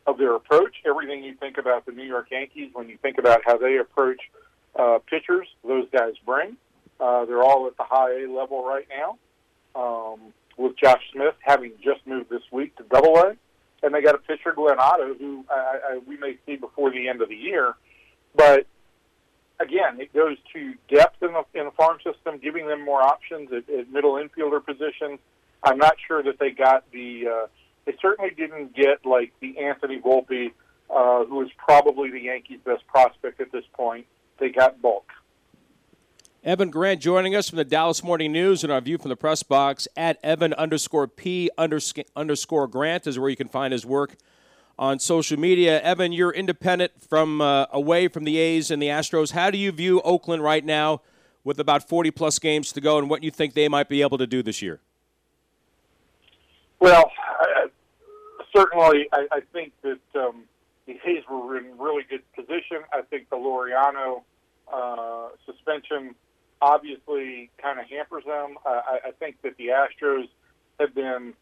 [0.08, 0.76] of their approach.
[0.86, 4.20] Everything you think about the New York Yankees when you think about how they approach
[4.76, 6.58] uh, pitchers, those guys bring.
[7.00, 9.18] Uh, they're all at the high A level right now.
[9.76, 13.36] Um, with Josh Smith having just moved this week to Double A,
[13.84, 17.08] and they got a pitcher Glenn Otto who I, I, we may see before the
[17.08, 17.74] end of the year.
[18.36, 18.68] But
[19.60, 23.50] again, it goes to depth in the in the farm system, giving them more options
[23.52, 25.20] at, at middle infielder positions
[25.66, 27.28] I'm not sure that they got the.
[27.28, 27.48] Uh,
[27.86, 30.52] they certainly didn't get like the Anthony Volpe,
[30.90, 34.06] uh, who is probably the Yankees' best prospect at this point.
[34.40, 35.08] They got bulk.
[36.46, 39.42] Evan Grant joining us from the Dallas Morning News and our view from the press
[39.42, 44.16] box at Evan underscore P underscore Grant is where you can find his work
[44.78, 45.82] on social media.
[45.82, 49.32] Evan, you're independent from uh, away from the A's and the Astros.
[49.32, 51.02] How do you view Oakland right now
[51.44, 54.20] with about 40 plus games to go and what you think they might be able
[54.20, 54.82] to do this year?
[56.80, 57.70] Well, I,
[58.56, 60.44] certainly, I, I think that um,
[60.86, 62.84] the A's were in really good position.
[62.94, 64.22] I think the Laureano
[64.72, 66.14] uh, suspension
[66.62, 68.58] obviously kind of hampers them.
[68.66, 70.28] Uh, I, I think that the Astros
[70.80, 71.34] have been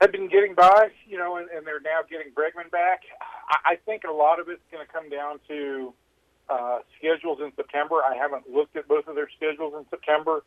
[0.00, 3.00] have been getting by, you know, and, and they're now getting Bregman back.
[3.48, 5.94] I, I think a lot of it's going to come down to
[6.50, 7.96] uh, schedules in September.
[8.04, 10.42] I haven't looked at both of their schedules in September,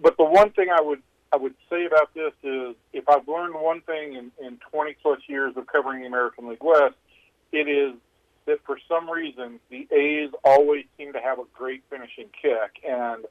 [0.00, 3.54] but the one thing I would I would say about this is if I've learned
[3.54, 6.96] one thing in, in 20 plus years of covering the American League West,
[7.52, 7.94] it is
[8.50, 13.24] that for some reason the A's always seem to have a great finishing kick, and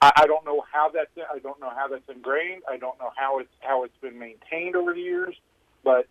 [0.00, 2.62] I, I don't know how that's I don't know how that's ingrained.
[2.68, 5.34] I don't know how it's how it's been maintained over the years,
[5.84, 6.06] but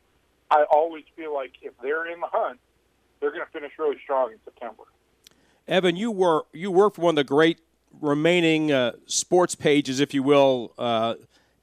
[0.52, 2.60] I always feel like if they're in the hunt,
[3.20, 4.84] they're going to finish really strong in September.
[5.68, 7.60] Evan, you were you work for one of the great
[8.02, 11.16] remaining uh, sports pages, if you will, uh,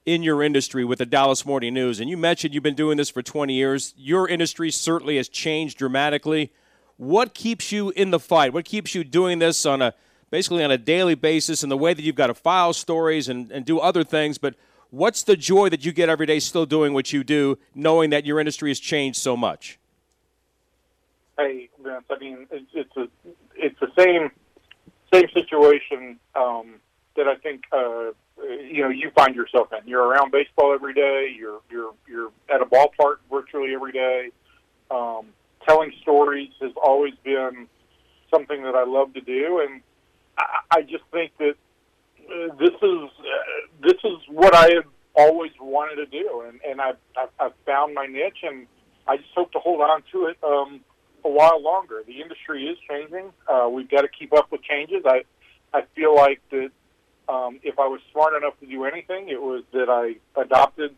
[0.05, 1.99] in your industry with the Dallas Morning News.
[1.99, 3.93] And you mentioned you've been doing this for 20 years.
[3.97, 6.51] Your industry certainly has changed dramatically.
[6.97, 8.53] What keeps you in the fight?
[8.53, 9.93] What keeps you doing this on a
[10.29, 13.51] basically on a daily basis in the way that you've got to file stories and,
[13.51, 14.37] and do other things?
[14.37, 14.55] But
[14.91, 18.25] what's the joy that you get every day still doing what you do, knowing that
[18.25, 19.79] your industry has changed so much?
[21.37, 22.05] Hey, Vince.
[22.09, 23.07] I mean, it's, it's a
[23.55, 24.29] it's the same
[25.11, 26.75] same situation um,
[27.15, 29.87] that I think uh, you know you find yourself in.
[29.87, 31.33] You're around baseball every day.
[31.37, 34.31] You're you're you're at a ballpark virtually every day.
[34.91, 35.27] Um,
[35.67, 37.67] telling stories has always been
[38.31, 39.81] something that I love to do, and
[40.37, 41.55] I, I just think that
[42.19, 46.81] uh, this is uh, this is what I have always wanted to do, and and
[46.81, 48.67] I've, I've, I've found my niche, and
[49.07, 50.37] I just hope to hold on to it.
[50.43, 50.81] Um,
[51.23, 52.03] a while longer.
[52.05, 53.33] The industry is changing.
[53.47, 55.03] Uh, we've got to keep up with changes.
[55.05, 55.23] I
[55.73, 56.69] I feel like that
[57.27, 60.95] um, if I was smart enough to do anything, it was that I adopted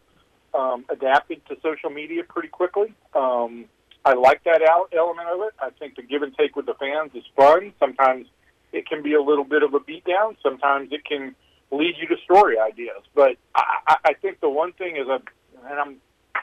[0.54, 2.94] um, adapted to social media pretty quickly.
[3.14, 3.66] Um,
[4.06, 5.54] I like that out element of it.
[5.60, 7.74] I think the give and take with the fans is fun.
[7.80, 8.28] Sometimes
[8.72, 10.38] it can be a little bit of a beatdown.
[10.42, 11.36] Sometimes it can
[11.72, 13.04] lead you to story ideas.
[13.14, 15.22] But I, I think the one thing is, a,
[15.70, 15.98] and I'm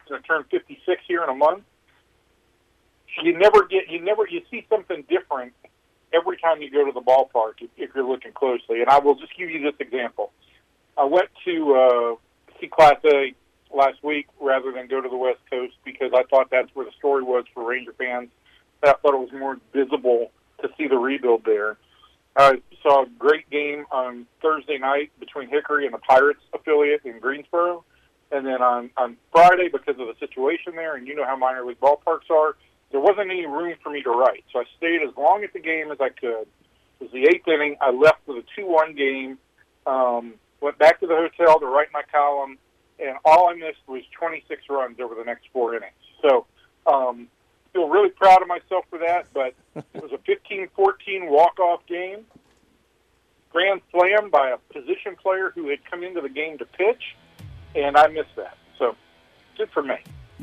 [0.09, 1.65] going to turn 56 here in a month
[3.23, 5.53] you never get you never you see something different
[6.15, 8.81] every time you go to the ballpark if, if you're looking closely.
[8.81, 10.33] And I will just give you this example.
[10.97, 12.15] I went to uh,
[12.61, 13.35] see Class A
[13.75, 16.93] last week rather than go to the West Coast because I thought that's where the
[16.93, 18.29] story was for Ranger fans.
[18.83, 21.79] I thought it was more visible to see the rebuild there.
[22.37, 27.21] I saw a great game on Thursday night between Hickory and the Pirates affiliate in
[27.21, 27.85] Greensboro.
[28.33, 31.65] And then on, on Friday, because of the situation there, and you know how minor
[31.65, 32.57] league ballparks are,
[32.95, 34.45] there wasn't any room for me to write.
[34.53, 36.47] So I stayed as long at the game as I could.
[37.01, 37.77] It was the eighth inning.
[37.81, 39.37] I left with a 2 1 game,
[39.85, 42.57] um, went back to the hotel to write my column,
[43.01, 45.93] and all I missed was 26 runs over the next four innings.
[46.23, 46.47] So,
[46.87, 47.27] um,
[47.73, 51.85] feel really proud of myself for that, but it was a 15 14 walk off
[51.89, 52.25] game.
[53.51, 57.17] Grand slam by a position player who had come into the game to pitch,
[57.75, 58.57] and I missed that.
[58.79, 58.95] So,
[59.59, 59.97] good for me.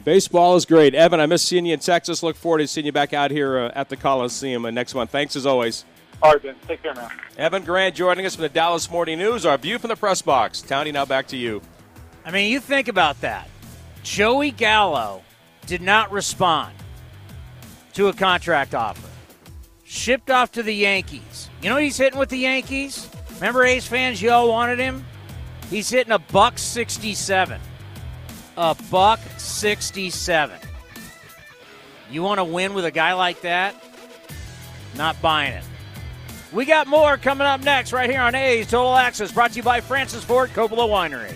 [0.03, 0.95] Baseball is great.
[0.95, 2.23] Evan, I miss seeing you in Texas.
[2.23, 5.11] Look forward to seeing you back out here uh, at the Coliseum uh, next month.
[5.11, 5.85] Thanks as always.
[6.23, 6.55] All right, Ben.
[6.67, 7.09] Take care now.
[7.37, 9.45] Evan Grant joining us from the Dallas Morning News.
[9.45, 10.61] Our view from the press box.
[10.61, 11.61] Townie, now back to you.
[12.25, 13.47] I mean, you think about that.
[14.03, 15.23] Joey Gallo
[15.65, 16.73] did not respond
[17.93, 19.09] to a contract offer.
[19.83, 21.49] Shipped off to the Yankees.
[21.61, 23.09] You know he's hitting with the Yankees?
[23.35, 25.03] Remember A's fans, y'all wanted him?
[25.69, 27.59] He's hitting a buck 67
[28.61, 30.59] a buck 67.
[32.11, 33.75] You want to win with a guy like that?
[34.95, 35.63] Not buying it.
[36.53, 39.63] We got more coming up next right here on A's Total Access, brought to you
[39.63, 41.35] by Francis Ford Coppola Winery.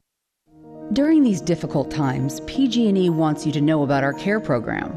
[0.93, 4.89] During these difficult times, PG&E wants you to know about our CARE program,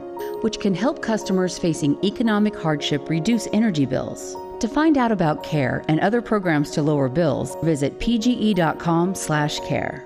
[0.43, 4.35] which can help customers facing economic hardship reduce energy bills.
[4.59, 10.05] To find out about CARE and other programs to lower bills, visit pge.com/care.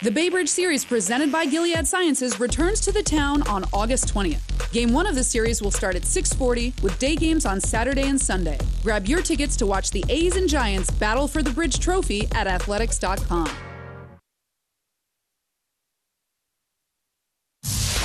[0.00, 4.70] The Bay Bridge Series presented by Gilead Sciences returns to the town on August 20th.
[4.70, 8.20] Game 1 of the series will start at 6:40 with day games on Saturday and
[8.20, 8.58] Sunday.
[8.84, 12.46] Grab your tickets to watch the A's and Giants battle for the Bridge Trophy at
[12.46, 13.50] athletics.com.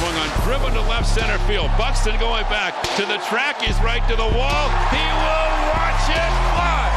[0.03, 1.71] Swung on, driven to left center field.
[1.77, 3.61] Buxton going back to the track.
[3.61, 4.65] He's right to the wall.
[4.91, 6.91] He will watch it fly.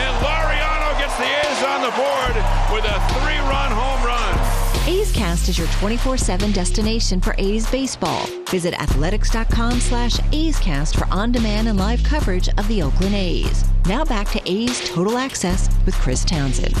[0.00, 2.34] And Laureano gets the A's on the board
[2.72, 4.39] with a three-run home run.
[4.86, 8.26] A's Cast is your 24-7 destination for A's baseball.
[8.48, 13.64] Visit athletics.com slash A's Cast for on-demand and live coverage of the Oakland A's.
[13.86, 16.74] Now back to A's Total Access with Chris Townsend.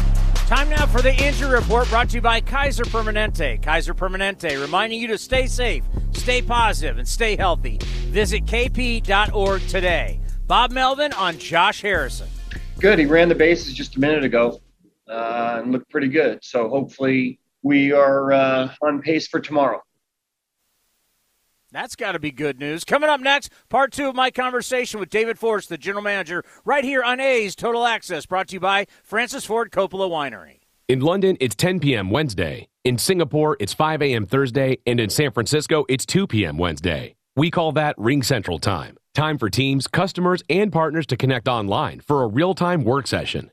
[0.46, 3.62] Time now for the injury report brought to you by Kaiser Permanente.
[3.62, 7.78] Kaiser Permanente reminding you to stay safe, stay positive, and stay healthy.
[8.08, 10.18] Visit kp.org today.
[10.46, 12.28] Bob Melvin on Josh Harrison.
[12.80, 12.98] Good.
[12.98, 14.58] He ran the bases just a minute ago
[15.06, 16.42] uh, and looked pretty good.
[16.42, 19.82] So hopefully we are uh, on pace for tomorrow.
[21.72, 22.84] That's got to be good news.
[22.84, 26.82] Coming up next, part two of my conversation with David Forst, the general manager, right
[26.82, 30.60] here on A's Total Access, brought to you by Francis Ford Coppola Winery.
[30.88, 32.10] In London, it's 10 p.m.
[32.10, 32.66] Wednesday.
[32.82, 34.26] In Singapore, it's 5 a.m.
[34.26, 34.78] Thursday.
[34.86, 36.58] And in San Francisco, it's 2 p.m.
[36.58, 37.14] Wednesday.
[37.36, 38.96] We call that Ring Central Time.
[39.14, 43.52] Time for teams, customers, and partners to connect online for a real time work session.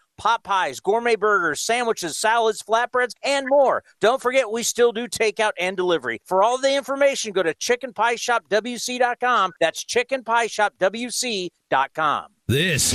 [0.21, 3.83] pot pies, gourmet burgers, sandwiches, salads, flatbreads, and more.
[3.99, 6.21] Don't forget, we still do takeout and delivery.
[6.25, 9.51] For all the information, go to chickenpieshopwc.com.
[9.59, 12.25] That's chickenpieshopwc.com.
[12.47, 12.93] This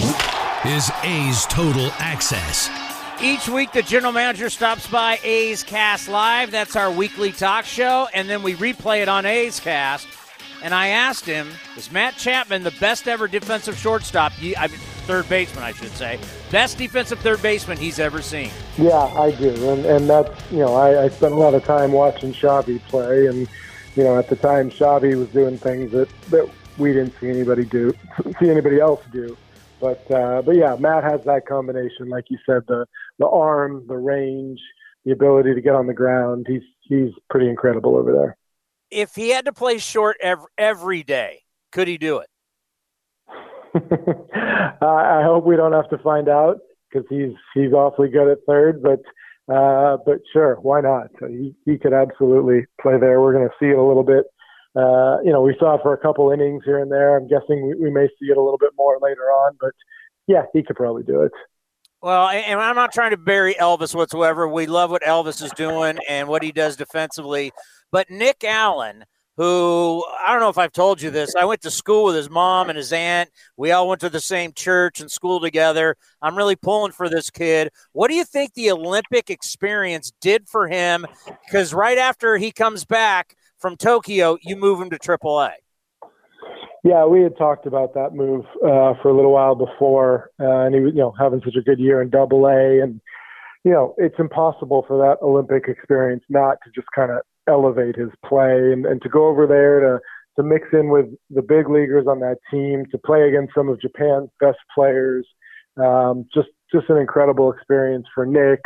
[0.64, 2.70] is A's Total Access.
[3.20, 6.53] Each week, the general manager stops by A's Cast Live.
[6.53, 10.07] That's our weekly talk show, and then we replay it on A's Cast.
[10.62, 14.33] And I asked him, is Matt Chapman the best ever defensive shortstop?
[14.57, 16.19] I mean, third baseman, I should say.
[16.51, 18.51] Best defensive third baseman he's ever seen.
[18.77, 21.93] Yeah, I do, and and that's you know I, I spent a lot of time
[21.93, 23.49] watching Chavy play, and
[23.95, 26.49] you know at the time Chavy was doing things that that
[26.79, 27.95] we didn't see anybody do,
[28.41, 29.37] see anybody else do.
[29.81, 32.87] But uh, but yeah, Matt has that combination, like you said, the
[33.19, 34.61] the arm, the range,
[35.05, 36.47] the ability to get on the ground.
[36.49, 38.37] He's he's pretty incredible over there.
[38.91, 41.43] If he had to play short every, every day,
[41.73, 42.29] could he do it?
[44.81, 46.59] I hope we don't have to find out
[46.91, 48.83] because he's he's awfully good at third.
[48.83, 49.01] But
[49.53, 51.09] uh, but sure, why not?
[51.20, 53.20] He he could absolutely play there.
[53.20, 54.24] We're going to see it a little bit.
[54.74, 57.16] Uh, you know, we saw it for a couple innings here and there.
[57.16, 59.57] I'm guessing we, we may see it a little bit more later on.
[59.61, 59.72] But
[60.27, 61.33] yeah, he could probably do it.
[62.03, 64.47] Well, and I'm not trying to bury Elvis whatsoever.
[64.47, 67.53] We love what Elvis is doing and what he does defensively.
[67.91, 69.05] But Nick Allen,
[69.37, 71.34] who I don't know if I've told you this.
[71.34, 73.30] I went to school with his mom and his aunt.
[73.57, 75.97] We all went to the same church and school together.
[76.22, 77.70] I'm really pulling for this kid.
[77.93, 81.07] What do you think the Olympic experience did for him?
[81.45, 85.53] Because right after he comes back from Tokyo, you move him to AAA.
[86.84, 90.74] Yeah, we had talked about that move uh, for a little while before, uh, and
[90.74, 93.01] he was, you know, having such a good year in Double A, and
[93.64, 98.11] you know, it's impossible for that Olympic experience not to just kind of elevate his
[98.25, 100.01] play and, and to go over there to
[100.37, 103.81] to mix in with the big leaguers on that team, to play against some of
[103.81, 105.27] Japan's best players.
[105.79, 108.61] Um, just just an incredible experience for Nick.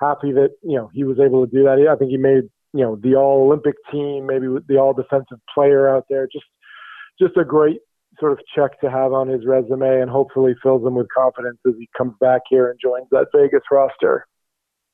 [0.00, 1.86] Happy that you know he was able to do that.
[1.90, 5.94] I think he made you know the All Olympic team, maybe the All Defensive Player
[5.94, 6.26] out there.
[6.26, 6.46] Just
[7.18, 7.80] just a great
[8.18, 11.74] sort of check to have on his resume and hopefully fills him with confidence as
[11.78, 14.26] he comes back here and joins that Vegas roster.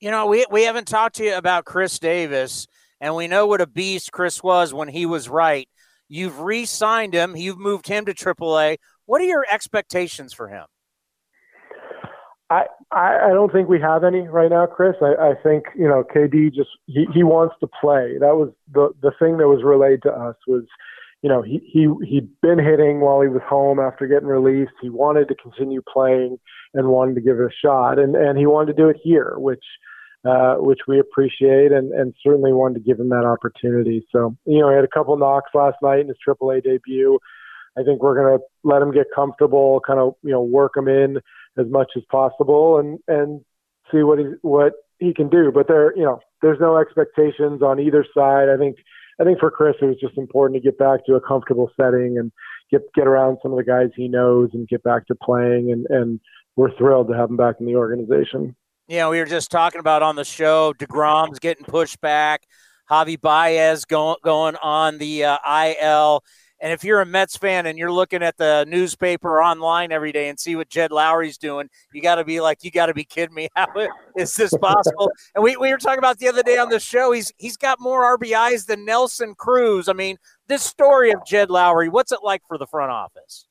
[0.01, 2.67] You know, we we haven't talked to you about Chris Davis,
[3.01, 5.69] and we know what a beast Chris was when he was right.
[6.09, 7.37] You've re-signed him.
[7.37, 8.79] You've moved him to AAA.
[9.07, 10.67] What are your expectations for him?
[12.51, 14.97] I, I don't think we have any right now, Chris.
[15.01, 18.19] I, I think you know KD just he, he wants to play.
[18.19, 20.65] That was the the thing that was relayed to us was,
[21.23, 24.73] you know, he he he'd been hitting while he was home after getting released.
[24.83, 26.41] He wanted to continue playing
[26.75, 29.35] and wanted to give it a shot, and and he wanted to do it here,
[29.37, 29.65] which
[30.25, 34.07] uh, which we appreciate, and and certainly wanted to give him that opportunity.
[34.13, 37.19] So you know, he had a couple knocks last night in his AAA debut.
[37.79, 40.89] I think we're going to let him get comfortable, kind of you know work him
[40.89, 41.19] in
[41.59, 43.41] as much as possible and and
[43.91, 45.51] see what he what he can do.
[45.53, 48.49] But there, you know, there's no expectations on either side.
[48.49, 48.77] I think
[49.21, 52.17] I think for Chris, it was just important to get back to a comfortable setting
[52.19, 52.33] and
[52.71, 55.73] get get around some of the guys he knows and get back to playing.
[55.73, 56.21] And and
[56.57, 58.55] we're thrilled to have him back in the organization.
[58.91, 60.73] Yeah, we were just talking about on the show.
[60.73, 62.43] deGrom's getting pushed back.
[62.91, 66.25] Javi Baez going going on the uh, IL.
[66.61, 70.29] And if you're a Mets fan and you're looking at the newspaper online every day
[70.29, 73.05] and see what Jed Lowrie's doing, you got to be like, you got to be
[73.05, 73.49] kidding me.
[73.55, 73.69] How
[74.17, 75.09] is this possible?
[75.37, 77.13] and we, we were talking about the other day on the show.
[77.13, 79.89] He's he's got more RBIs than Nelson Cruz.
[79.89, 80.17] I mean,
[80.49, 83.47] this story of Jed Lowry, what's it like for the front office?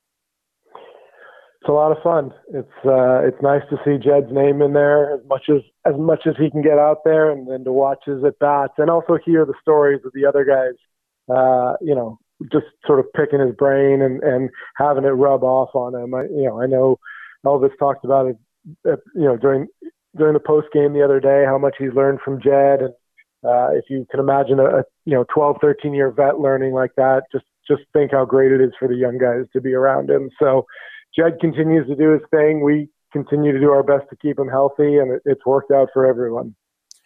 [1.62, 2.32] It's a lot of fun.
[2.54, 6.22] It's uh, it's nice to see Jed's name in there as much as as much
[6.26, 9.18] as he can get out there, and then to watch his at bats, and also
[9.26, 10.76] hear the stories of the other guys.
[11.28, 12.18] Uh, you know,
[12.52, 16.14] just sort of picking his brain and, and having it rub off on him.
[16.14, 16.98] I, you know, I know
[17.46, 18.38] Elvis talked about it,
[18.88, 19.68] uh, you know, during
[20.16, 22.80] during the post game the other day, how much he's learned from Jed.
[22.82, 22.94] And
[23.44, 26.96] uh, if you can imagine a, a you know 12, 13 year vet learning like
[26.96, 30.10] that, just just think how great it is for the young guys to be around
[30.10, 30.30] him.
[30.40, 30.66] So
[31.16, 32.64] Jed continues to do his thing.
[32.64, 35.90] We continue to do our best to keep him healthy, and it, it's worked out
[35.94, 36.56] for everyone.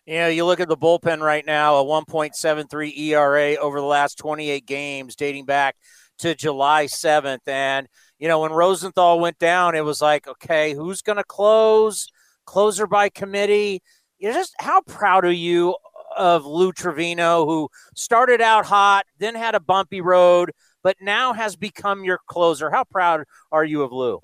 [0.06, 4.66] Yeah, you look at the bullpen right now, a 1.73 ERA over the last 28
[4.66, 5.78] games dating back
[6.20, 7.48] to July 7th.
[7.48, 7.88] And,
[8.20, 12.10] you know, when Rosenthal went down, it was like, okay, who's going to close?
[12.46, 13.82] Closer by committee.
[14.20, 15.76] You know, just how proud are you
[16.18, 20.52] of Lou Trivino, who started out hot, then had a bumpy road,
[20.84, 22.70] but now has become your closer?
[22.70, 24.20] How proud are you of Lou?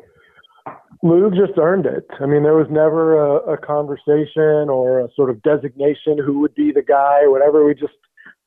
[1.01, 2.05] Lou just earned it.
[2.19, 6.53] I mean, there was never a, a conversation or a sort of designation who would
[6.55, 7.65] be the guy or whatever.
[7.65, 7.93] We just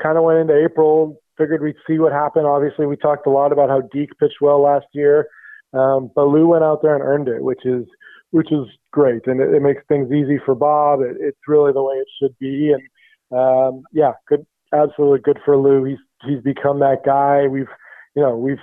[0.02, 2.46] kind of went into April, figured we'd see what happened.
[2.46, 5.28] Obviously, we talked a lot about how Deke pitched well last year,
[5.72, 7.86] um, but Lou went out there and earned it, which is
[8.30, 11.00] which is great, and it, it makes things easy for Bob.
[11.00, 15.56] It, it's really the way it should be, and um, yeah, good, absolutely good for
[15.56, 15.84] Lou.
[15.84, 17.46] He's he's become that guy.
[17.46, 17.68] We've
[18.14, 18.58] you know we've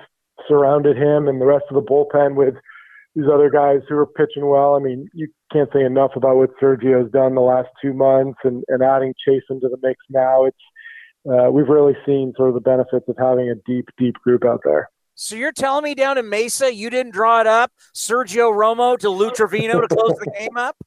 [0.47, 2.55] surrounded him and the rest of the bullpen with
[3.15, 4.75] these other guys who are pitching well.
[4.75, 8.63] I mean, you can't say enough about what Sergio's done the last two months, and,
[8.67, 10.45] and adding Chase into the mix now.
[10.45, 10.57] It's
[11.29, 14.61] uh, we've really seen sort of the benefits of having a deep, deep group out
[14.63, 14.89] there.
[15.15, 19.09] So you're telling me down in Mesa you didn't draw it up, Sergio Romo to
[19.09, 20.77] Lou Trivino to close the game up?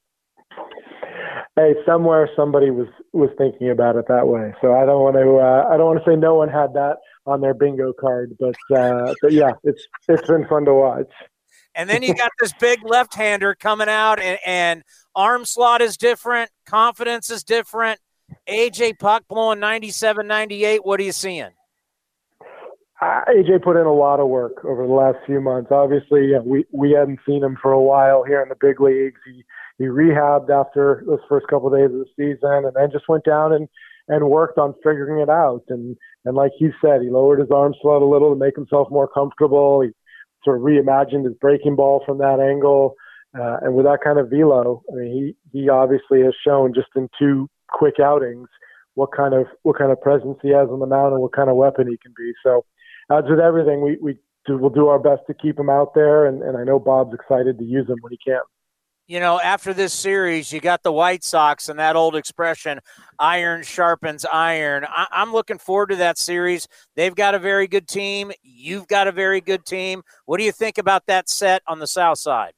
[1.54, 4.54] Hey, somewhere somebody was was thinking about it that way.
[4.62, 6.96] So I don't want to uh, I don't want to say no one had that
[7.26, 11.10] on their bingo card, but uh, but yeah, it's it's been fun to watch.
[11.74, 14.82] And then you got this big left hander coming out, and, and
[15.14, 17.98] arm slot is different, confidence is different.
[18.48, 20.84] AJ Puk blowing 97 98.
[20.84, 21.50] What are you seeing?
[23.00, 25.70] Uh, AJ put in a lot of work over the last few months.
[25.72, 29.20] Obviously, yeah, we we hadn't seen him for a while here in the big leagues.
[29.26, 29.44] He
[29.78, 33.24] he rehabbed after those first couple of days of the season, and then just went
[33.24, 33.68] down and
[34.12, 35.64] and worked on figuring it out.
[35.68, 38.88] And and like you said, he lowered his arm slot a little to make himself
[38.90, 39.80] more comfortable.
[39.80, 39.90] He
[40.44, 42.94] sort of reimagined his breaking ball from that angle.
[43.38, 46.88] Uh, and with that kind of velo, I mean, he he obviously has shown just
[46.94, 48.48] in two quick outings
[48.94, 51.48] what kind of what kind of presence he has on the mound and what kind
[51.48, 52.32] of weapon he can be.
[52.44, 52.66] So,
[53.10, 56.26] as with everything, we we do, we'll do our best to keep him out there,
[56.26, 58.42] and, and I know Bob's excited to use him when he can
[59.06, 62.80] you know, after this series, you got the White Sox and that old expression,
[63.18, 64.86] iron sharpens iron.
[64.88, 66.68] I- am looking forward to that series.
[66.96, 68.32] They've got a very good team.
[68.42, 70.02] You've got a very good team.
[70.26, 72.52] What do you think about that set on the South Side?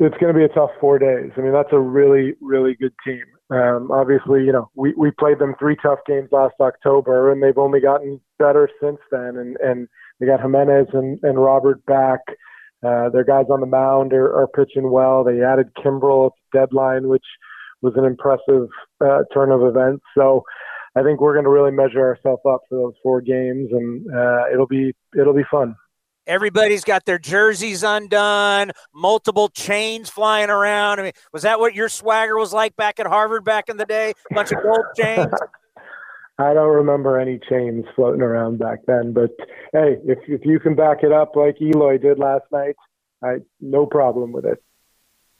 [0.00, 1.30] It's going to be a tough four days.
[1.36, 3.22] I mean, that's a really, really good team.
[3.50, 7.56] Um, obviously, you know, we, we played them three tough games last October, and they've
[7.56, 9.36] only gotten better since then.
[9.36, 9.88] And, and
[10.18, 12.20] they got Jimenez and, and Robert back.
[12.84, 15.24] Uh, their guys on the mound are, are pitching well.
[15.24, 17.24] They added Kimbrel at the deadline, which
[17.82, 18.68] was an impressive
[19.04, 20.04] uh, turn of events.
[20.16, 20.42] So
[20.96, 24.44] I think we're going to really measure ourselves up for those four games, and uh,
[24.52, 25.76] it'll be it'll be fun.
[26.26, 31.00] Everybody's got their jerseys undone, multiple chains flying around.
[31.00, 33.84] I mean, was that what your swagger was like back at Harvard back in the
[33.84, 34.14] day?
[34.30, 35.26] A bunch of gold chains.
[36.38, 39.30] I don't remember any chains floating around back then, but
[39.72, 42.74] hey, if if you can back it up like Eloy did last night,
[43.22, 44.62] I no problem with it.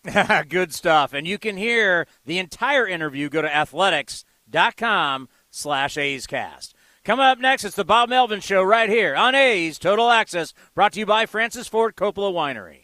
[0.48, 1.12] Good stuff.
[1.12, 3.28] And you can hear the entire interview.
[3.28, 6.74] Go to athletics.com slash A's Cast.
[7.04, 10.92] Coming up next, it's the Bob Melvin Show right here on A's Total Access, brought
[10.94, 12.83] to you by Francis Ford Coppola Winery.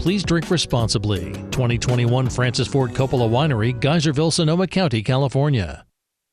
[0.00, 1.32] Please drink responsibly.
[1.50, 5.84] 2021 Francis Ford Coppola Winery, Geyserville, Sonoma County, California.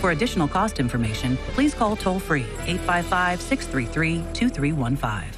[0.00, 5.37] For additional cost information, please call toll free 855 633 2315.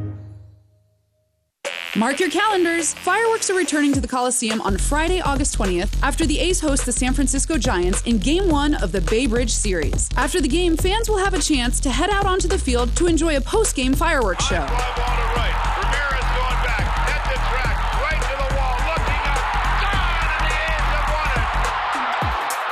[1.97, 2.93] Mark your calendars.
[2.93, 6.91] Fireworks are returning to the Coliseum on Friday, August 20th after the A's host the
[6.91, 10.07] San Francisco Giants in Game 1 of the Bay Bridge Series.
[10.15, 13.07] After the game, fans will have a chance to head out onto the field to
[13.07, 14.65] enjoy a post-game fireworks show.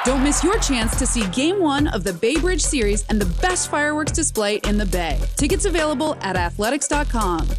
[0.06, 3.42] Don't miss your chance to see Game 1 of the Bay Bridge Series and the
[3.42, 5.20] best fireworks display in the Bay.
[5.36, 7.50] Tickets available at athletics.com.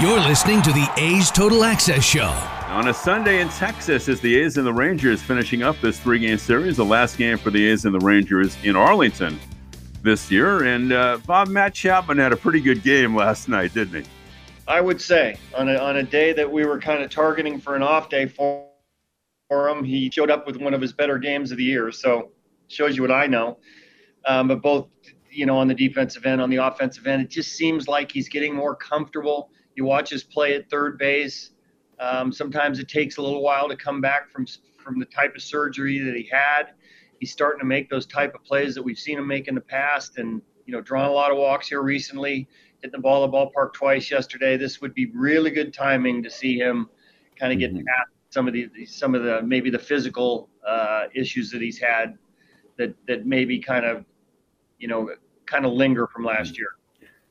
[0.00, 2.28] You're listening to the A's Total Access Show.
[2.68, 6.18] On a Sunday in Texas, as the A's and the Rangers finishing up this three
[6.18, 9.38] game series, the last game for the A's and the Rangers in Arlington
[10.02, 10.64] this year.
[10.64, 14.10] And uh, Bob Matt Chapman had a pretty good game last night, didn't he?
[14.68, 17.74] I would say on a, on a day that we were kind of targeting for
[17.74, 18.66] an off day for,
[19.48, 21.90] for him, he showed up with one of his better games of the year.
[21.90, 22.30] So
[22.68, 23.58] shows you what I know.
[24.26, 24.88] Um, but both,
[25.38, 28.28] you know, on the defensive end, on the offensive end, it just seems like he's
[28.28, 29.50] getting more comfortable.
[29.76, 31.52] You watch his play at third base.
[32.00, 34.46] Um, sometimes it takes a little while to come back from
[34.82, 36.72] from the type of surgery that he had.
[37.20, 39.60] He's starting to make those type of plays that we've seen him make in the
[39.60, 42.48] past, and you know, drawing a lot of walks here recently,
[42.82, 44.56] hitting the ball at the ballpark twice yesterday.
[44.56, 46.90] This would be really good timing to see him
[47.38, 47.86] kind of get Mm-hmm.
[47.86, 52.18] past some of the some of the maybe the physical uh, issues that he's had
[52.76, 54.04] that that maybe kind of
[54.80, 55.10] you know
[55.48, 56.68] kind of linger from last year.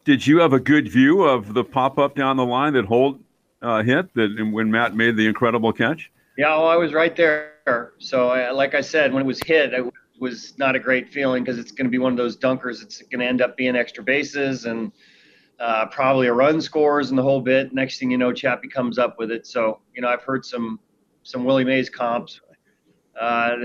[0.04, 3.20] Did you have a good view of the pop up down the line that Holt
[3.62, 6.12] uh, hit that when Matt made the incredible catch?
[6.38, 7.94] Yeah, well, I was right there.
[7.98, 9.84] So, uh, like I said, when it was hit, it
[10.20, 12.82] was not a great feeling because it's going to be one of those dunkers.
[12.82, 14.92] It's going to end up being extra bases and
[15.60, 17.74] uh, probably a run scores and the whole bit.
[17.74, 19.48] Next thing you know, Chappie comes up with it.
[19.48, 20.80] So, you know, I've heard some
[21.24, 22.40] some Willie Mays comps.
[23.20, 23.56] Uh,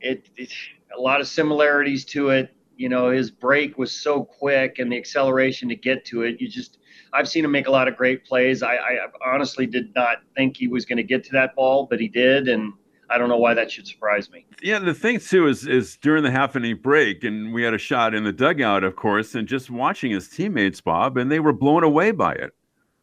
[0.00, 0.52] it, it
[0.96, 2.54] a lot of similarities to it.
[2.80, 6.40] You know, his break was so quick and the acceleration to get to it.
[6.40, 6.78] You just,
[7.12, 8.62] I've seen him make a lot of great plays.
[8.62, 12.00] I, I honestly did not think he was going to get to that ball, but
[12.00, 12.72] he did, and
[13.10, 14.46] I don't know why that should surprise me.
[14.62, 17.78] Yeah, the thing too is is during the half inning break, and we had a
[17.78, 21.52] shot in the dugout, of course, and just watching his teammates, Bob, and they were
[21.52, 22.54] blown away by it.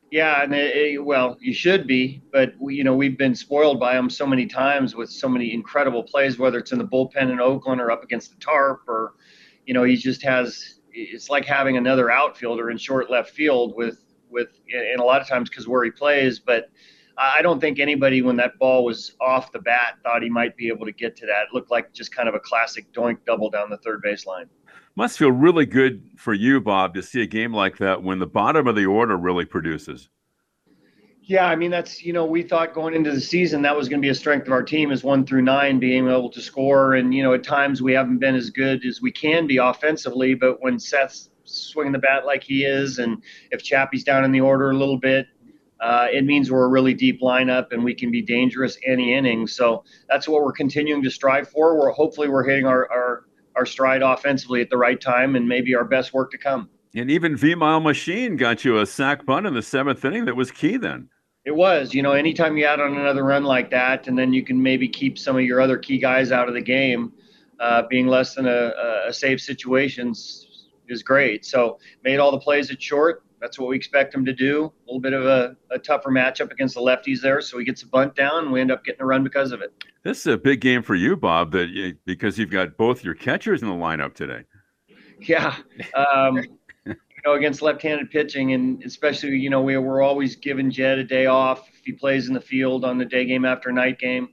[0.10, 3.80] Yeah, and it, it, well, you should be, but we, you know we've been spoiled
[3.80, 7.30] by him so many times with so many incredible plays, whether it's in the bullpen
[7.30, 9.14] in Oakland or up against the tarp, or
[9.68, 10.80] you know he just has.
[10.92, 15.28] It's like having another outfielder in short left field with with, and a lot of
[15.28, 16.72] times because where he plays, but
[17.18, 20.68] I don't think anybody, when that ball was off the bat, thought he might be
[20.68, 21.48] able to get to that.
[21.48, 24.46] It looked like just kind of a classic doink double down the third baseline.
[24.96, 28.28] Must feel really good for you, Bob, to see a game like that when the
[28.28, 30.10] bottom of the order really produces.
[31.28, 34.02] Yeah, I mean that's you know we thought going into the season that was going
[34.02, 36.96] to be a strength of our team is one through nine being able to score,
[36.96, 40.36] and you know at times we haven't been as good as we can be offensively,
[40.36, 43.22] but when Seth's swinging the bat like he is, and
[43.52, 45.28] if Chappie's down in the order a little bit,
[45.82, 49.48] uh, it means we're a really deep lineup and we can be dangerous any inning.
[49.48, 51.78] So that's what we're continuing to strive for.
[51.78, 53.26] We're hopefully we're hitting our, our,
[53.58, 56.70] our stride offensively at the right time and maybe our best work to come.
[56.96, 60.52] And even Vimael Machín got you a sac bunt in the seventh inning that was
[60.52, 61.10] key then.
[61.48, 64.44] It was, you know, anytime you add on another run like that, and then you
[64.44, 67.14] can maybe keep some of your other key guys out of the game,
[67.62, 68.74] uh, being less than a,
[69.08, 71.46] a safe situations is great.
[71.46, 74.66] So made all the plays at short, that's what we expect him to do.
[74.66, 77.82] A little bit of a, a, tougher matchup against the lefties there, so he gets
[77.82, 79.72] a bunt down, and we end up getting a run because of it.
[80.04, 83.14] This is a big game for you, Bob, that you, because you've got both your
[83.14, 84.44] catchers in the lineup today.
[85.22, 85.56] Yeah,
[85.96, 86.57] um,
[87.18, 91.04] you know, against left-handed pitching, and especially you know we, we're always giving Jed a
[91.04, 94.30] day off if he plays in the field on the day game after night game.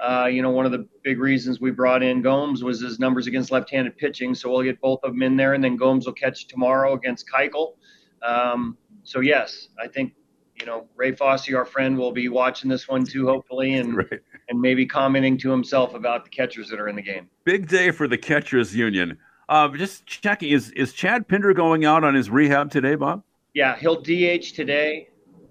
[0.00, 3.26] Uh, you know, one of the big reasons we brought in Gomes was his numbers
[3.26, 6.12] against left-handed pitching, so we'll get both of them in there, and then Gomes will
[6.12, 7.74] catch tomorrow against Keuchel.
[8.22, 10.12] Um, so yes, I think
[10.58, 14.20] you know Ray Fosse, our friend, will be watching this one too, hopefully, and right.
[14.48, 17.30] and maybe commenting to himself about the catchers that are in the game.
[17.44, 19.18] Big day for the catchers union.
[19.48, 23.22] Uh, just checking is is Chad Pinder going out on his rehab today, Bob?
[23.54, 25.08] Yeah, he'll DH today.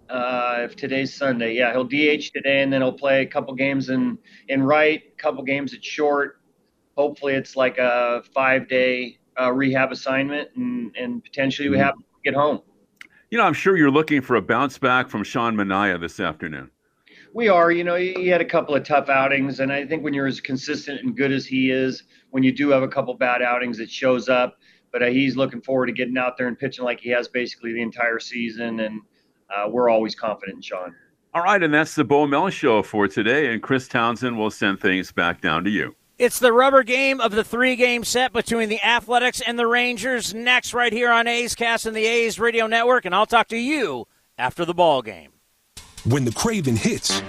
[0.10, 3.90] Uh, if today's Sunday, yeah, he'll DH today, and then he'll play a couple games
[3.90, 4.18] in
[4.50, 6.40] in right, a couple games at short.
[6.98, 11.86] Hopefully, it's like a five day uh, rehab assignment, and and potentially we mm-hmm.
[11.86, 12.62] have get home.
[13.32, 16.70] You know, I'm sure you're looking for a bounce back from Sean Manaea this afternoon.
[17.36, 17.70] We are.
[17.70, 20.40] You know, he had a couple of tough outings, and I think when you're as
[20.40, 23.92] consistent and good as he is, when you do have a couple bad outings, it
[23.92, 24.58] shows up.
[24.94, 27.74] But uh, he's looking forward to getting out there and pitching like he has basically
[27.74, 29.02] the entire season, and
[29.54, 30.96] uh, we're always confident in Sean.
[31.34, 34.80] All right, and that's the Bo Mel show for today, and Chris Townsend will send
[34.80, 35.94] things back down to you.
[36.18, 40.34] It's the rubber game of the three game set between the Athletics and the Rangers
[40.34, 43.04] next, right here on A's Cast and the A's Radio Network.
[43.04, 44.08] And I'll talk to you
[44.38, 45.32] after the ball game.
[46.06, 47.20] When the craving hits,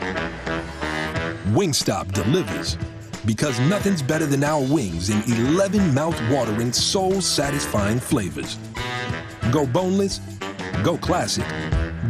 [1.54, 2.76] Wingstop delivers.
[3.24, 5.22] Because nothing's better than our wings in
[5.56, 8.58] 11 mouth-watering, soul-satisfying flavors.
[9.50, 10.20] Go boneless,
[10.84, 11.46] go classic,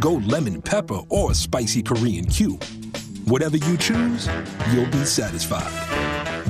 [0.01, 2.61] go lemon pepper or spicy Korean cube.
[3.23, 4.27] Whatever you choose,
[4.73, 5.71] you'll be satisfied.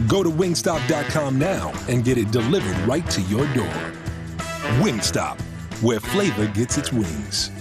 [0.07, 3.93] Go to wingstop.com now and get it delivered right to your door.
[4.81, 5.39] Wingstop,
[5.83, 7.51] where flavor gets its wings.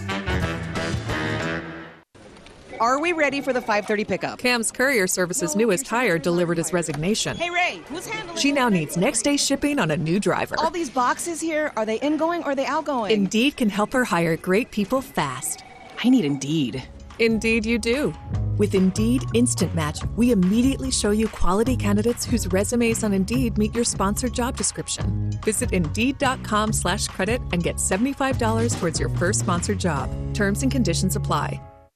[2.81, 4.39] Are we ready for the 5:30 pickup?
[4.39, 7.37] Cam's Courier Service's newest hire delivered his resignation.
[7.37, 8.37] Hey Ray, who's handling?
[8.39, 10.57] She now needs next day shipping on a new driver.
[10.59, 13.13] All these boxes here, are they ingoing or are they outgoing?
[13.13, 15.65] Indeed can help her hire great people fast.
[16.05, 16.83] I need Indeed.
[17.19, 18.15] Indeed you do.
[18.59, 23.75] With Indeed Instant Match, we immediately show you quality candidates whose resumes on Indeed meet
[23.75, 25.31] your sponsored job description.
[25.45, 30.11] Visit Indeed.com slash credit and get $75 towards your first sponsored job.
[30.35, 31.61] Terms and conditions apply.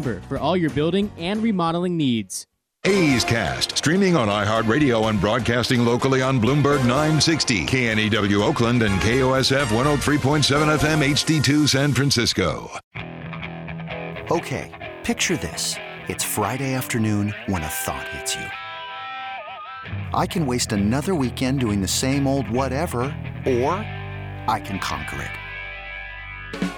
[0.00, 2.46] for all your building and remodeling needs.
[2.84, 9.66] A's Cast, streaming on iHeartRadio and broadcasting locally on Bloomberg 960, KNEW Oakland, and KOSF
[9.66, 12.70] 103.7 FM HD2 San Francisco.
[14.30, 15.74] Okay, picture this.
[16.08, 18.46] It's Friday afternoon when a thought hits you.
[20.14, 23.00] I can waste another weekend doing the same old whatever,
[23.44, 23.72] or
[24.46, 26.77] I can conquer it.